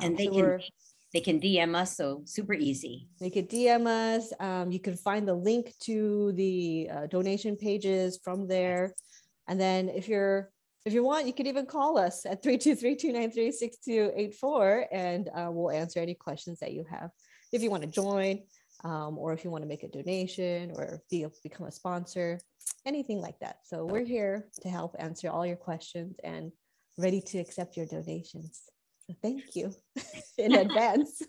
And 0.00 0.16
they 0.16 0.26
so 0.26 0.32
can 0.32 0.60
they 1.12 1.20
can 1.20 1.40
DM 1.40 1.74
us. 1.74 1.96
So 1.96 2.22
super 2.24 2.54
easy. 2.54 3.08
They 3.18 3.30
could 3.30 3.50
DM 3.50 3.86
us. 3.86 4.32
Um, 4.38 4.70
you 4.70 4.78
can 4.78 4.96
find 4.96 5.26
the 5.26 5.34
link 5.34 5.74
to 5.80 6.32
the 6.32 6.88
uh, 6.92 7.06
donation 7.06 7.56
pages 7.56 8.20
from 8.22 8.46
there. 8.46 8.94
And 9.48 9.60
then 9.60 9.88
if 9.88 10.08
you're 10.08 10.50
if 10.86 10.94
you 10.94 11.04
want, 11.04 11.26
you 11.26 11.32
could 11.32 11.46
even 11.46 11.66
call 11.66 11.98
us 11.98 12.24
at 12.24 12.42
323-293-6284 12.42 14.86
and 14.90 15.28
uh, 15.34 15.48
we'll 15.50 15.70
answer 15.70 16.00
any 16.00 16.14
questions 16.14 16.58
that 16.60 16.72
you 16.72 16.86
have. 16.90 17.10
If 17.52 17.62
you 17.62 17.70
want 17.70 17.82
to 17.82 17.88
join 17.88 18.40
um, 18.84 19.18
or 19.18 19.34
if 19.34 19.44
you 19.44 19.50
want 19.50 19.62
to 19.62 19.68
make 19.68 19.82
a 19.82 19.88
donation 19.88 20.72
or 20.76 21.02
be, 21.10 21.26
become 21.42 21.66
a 21.66 21.72
sponsor, 21.72 22.38
anything 22.86 23.20
like 23.20 23.38
that. 23.40 23.58
So 23.64 23.84
we're 23.84 24.06
here 24.06 24.46
to 24.62 24.68
help 24.68 24.96
answer 24.98 25.28
all 25.28 25.44
your 25.44 25.56
questions 25.56 26.16
and 26.24 26.50
ready 26.96 27.20
to 27.20 27.38
accept 27.38 27.76
your 27.76 27.86
donations. 27.86 28.62
Thank 29.22 29.56
you 29.56 29.74
in 30.38 30.54
advance. 30.54 31.20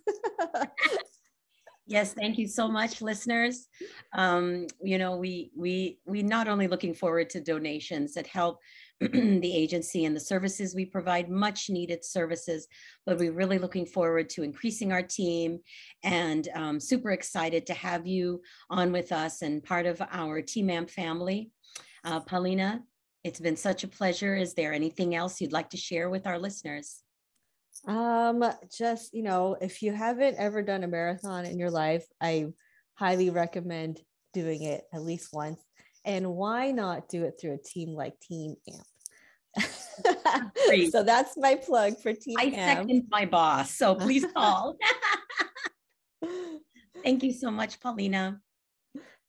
yes, 1.88 2.14
thank 2.14 2.38
you 2.38 2.48
so 2.48 2.68
much, 2.68 3.02
listeners. 3.02 3.68
Um, 4.14 4.68
you 4.82 5.00
know, 5.00 5.18
we 5.18 5.52
we 5.58 5.98
we 6.06 6.22
not 6.22 6.48
only 6.48 6.68
looking 6.68 6.94
forward 6.94 7.32
to 7.32 7.42
donations 7.42 8.14
that 8.14 8.28
help 8.28 8.60
the 9.12 9.56
agency 9.56 10.06
and 10.06 10.16
the 10.16 10.20
services 10.20 10.76
we 10.76 10.86
provide, 10.86 11.28
much 11.28 11.72
needed 11.72 12.06
services, 12.06 12.68
but 13.04 13.18
we're 13.18 13.32
really 13.32 13.58
looking 13.58 13.86
forward 13.86 14.30
to 14.30 14.44
increasing 14.44 14.92
our 14.92 15.02
team 15.02 15.60
and 16.04 16.48
um, 16.54 16.80
super 16.80 17.10
excited 17.10 17.66
to 17.66 17.74
have 17.74 18.06
you 18.06 18.44
on 18.70 18.92
with 18.92 19.12
us 19.12 19.42
and 19.42 19.64
part 19.64 19.88
of 19.88 20.00
our 20.12 20.40
Team 20.40 20.70
AMP 20.70 20.92
family. 20.92 21.50
Uh, 22.04 22.20
Paulina, 22.20 22.84
it's 23.24 23.40
been 23.40 23.58
such 23.58 23.84
a 23.84 23.88
pleasure. 23.88 24.36
Is 24.36 24.54
there 24.54 24.72
anything 24.72 25.16
else 25.16 25.42
you'd 25.42 25.52
like 25.52 25.72
to 25.72 25.78
share 25.78 26.12
with 26.12 26.28
our 26.28 26.38
listeners? 26.38 27.02
Um, 27.88 28.44
just 28.78 29.16
you 29.16 29.24
know, 29.24 29.58
if 29.60 29.82
you 29.82 29.94
haven't 29.94 30.38
ever 30.38 30.62
done 30.62 30.84
a 30.84 30.88
marathon 30.88 31.46
in 31.46 31.58
your 31.58 31.72
life, 31.72 32.06
I 32.22 32.48
highly 32.94 33.32
recommend 33.32 34.00
doing 34.32 34.62
it 34.62 34.84
at 34.94 35.02
least 35.02 35.30
once. 35.34 35.60
And 36.06 36.34
why 36.34 36.72
not 36.72 37.10
do 37.10 37.24
it 37.26 37.36
through 37.40 37.54
a 37.54 37.58
team 37.58 37.90
like 37.90 38.20
Team 38.20 38.56
Amp? 38.68 38.86
so 40.92 41.04
that's 41.04 41.38
my 41.38 41.56
plug 41.56 42.00
for 42.02 42.14
Team 42.14 42.38
I 42.40 42.46
Amp. 42.46 42.56
second 42.56 43.08
my 43.10 43.26
boss, 43.26 43.76
so 43.76 43.96
please 43.96 44.26
call. 44.36 44.78
Thank 47.04 47.24
you 47.24 47.34
so 47.34 47.52
much, 47.52 47.80
Paulina. 47.80 48.40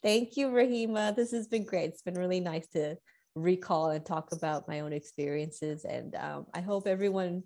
Thank 0.02 0.36
you, 0.36 0.48
Rahima. 0.48 1.14
This 1.14 1.30
has 1.32 1.46
been 1.46 1.64
great. 1.64 1.90
It's 1.90 2.02
been 2.02 2.14
really 2.14 2.40
nice 2.40 2.66
to 2.68 2.96
recall 3.34 3.90
and 3.90 4.04
talk 4.04 4.32
about 4.32 4.68
my 4.68 4.80
own 4.80 4.92
experiences. 4.92 5.84
And 5.84 6.14
um, 6.16 6.46
I 6.54 6.60
hope 6.60 6.86
everyone 6.86 7.44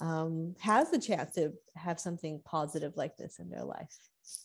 um, 0.00 0.54
has 0.60 0.90
the 0.90 0.98
chance 0.98 1.34
to 1.34 1.52
have 1.76 1.98
something 1.98 2.40
positive 2.44 2.96
like 2.96 3.16
this 3.16 3.38
in 3.38 3.48
their 3.48 3.64
life. 3.64 3.96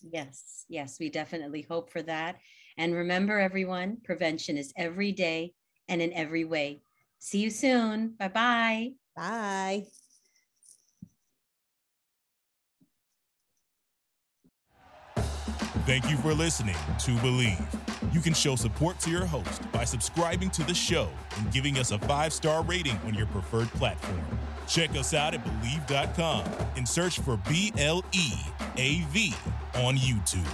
Yes, 0.02 0.64
yes, 0.68 0.98
we 0.98 1.10
definitely 1.10 1.66
hope 1.68 1.90
for 1.90 2.02
that. 2.02 2.36
And 2.76 2.94
remember, 2.94 3.38
everyone, 3.38 3.98
prevention 4.04 4.56
is 4.56 4.72
every 4.76 5.12
day 5.12 5.52
and 5.88 6.00
in 6.00 6.12
every 6.12 6.44
way. 6.44 6.82
See 7.18 7.40
you 7.40 7.50
soon. 7.50 8.14
Bye-bye. 8.18 8.92
Bye. 9.16 9.84
Thank 15.86 16.08
you 16.08 16.16
for 16.18 16.32
listening 16.32 16.76
to 17.00 17.10
Bleav. 17.16 18.14
You 18.14 18.20
can 18.20 18.32
show 18.32 18.54
support 18.54 19.00
to 19.00 19.10
your 19.10 19.26
host 19.26 19.70
by 19.72 19.84
subscribing 19.84 20.50
to 20.50 20.62
the 20.62 20.74
show 20.74 21.08
and 21.36 21.52
giving 21.52 21.78
us 21.78 21.90
a 21.90 21.98
five 21.98 22.32
star 22.32 22.62
rating 22.62 22.96
on 23.06 23.14
your 23.14 23.26
preferred 23.26 23.68
platform. 23.70 24.20
Check 24.68 24.90
us 24.90 25.14
out 25.14 25.34
at 25.34 25.44
Bleav.com 25.44 26.44
and 26.76 26.88
search 26.88 27.18
for 27.18 27.38
B 27.48 27.72
L 27.76 28.04
E 28.12 28.32
A 28.76 29.00
V 29.10 29.34
on 29.74 29.96
YouTube. 29.96 30.46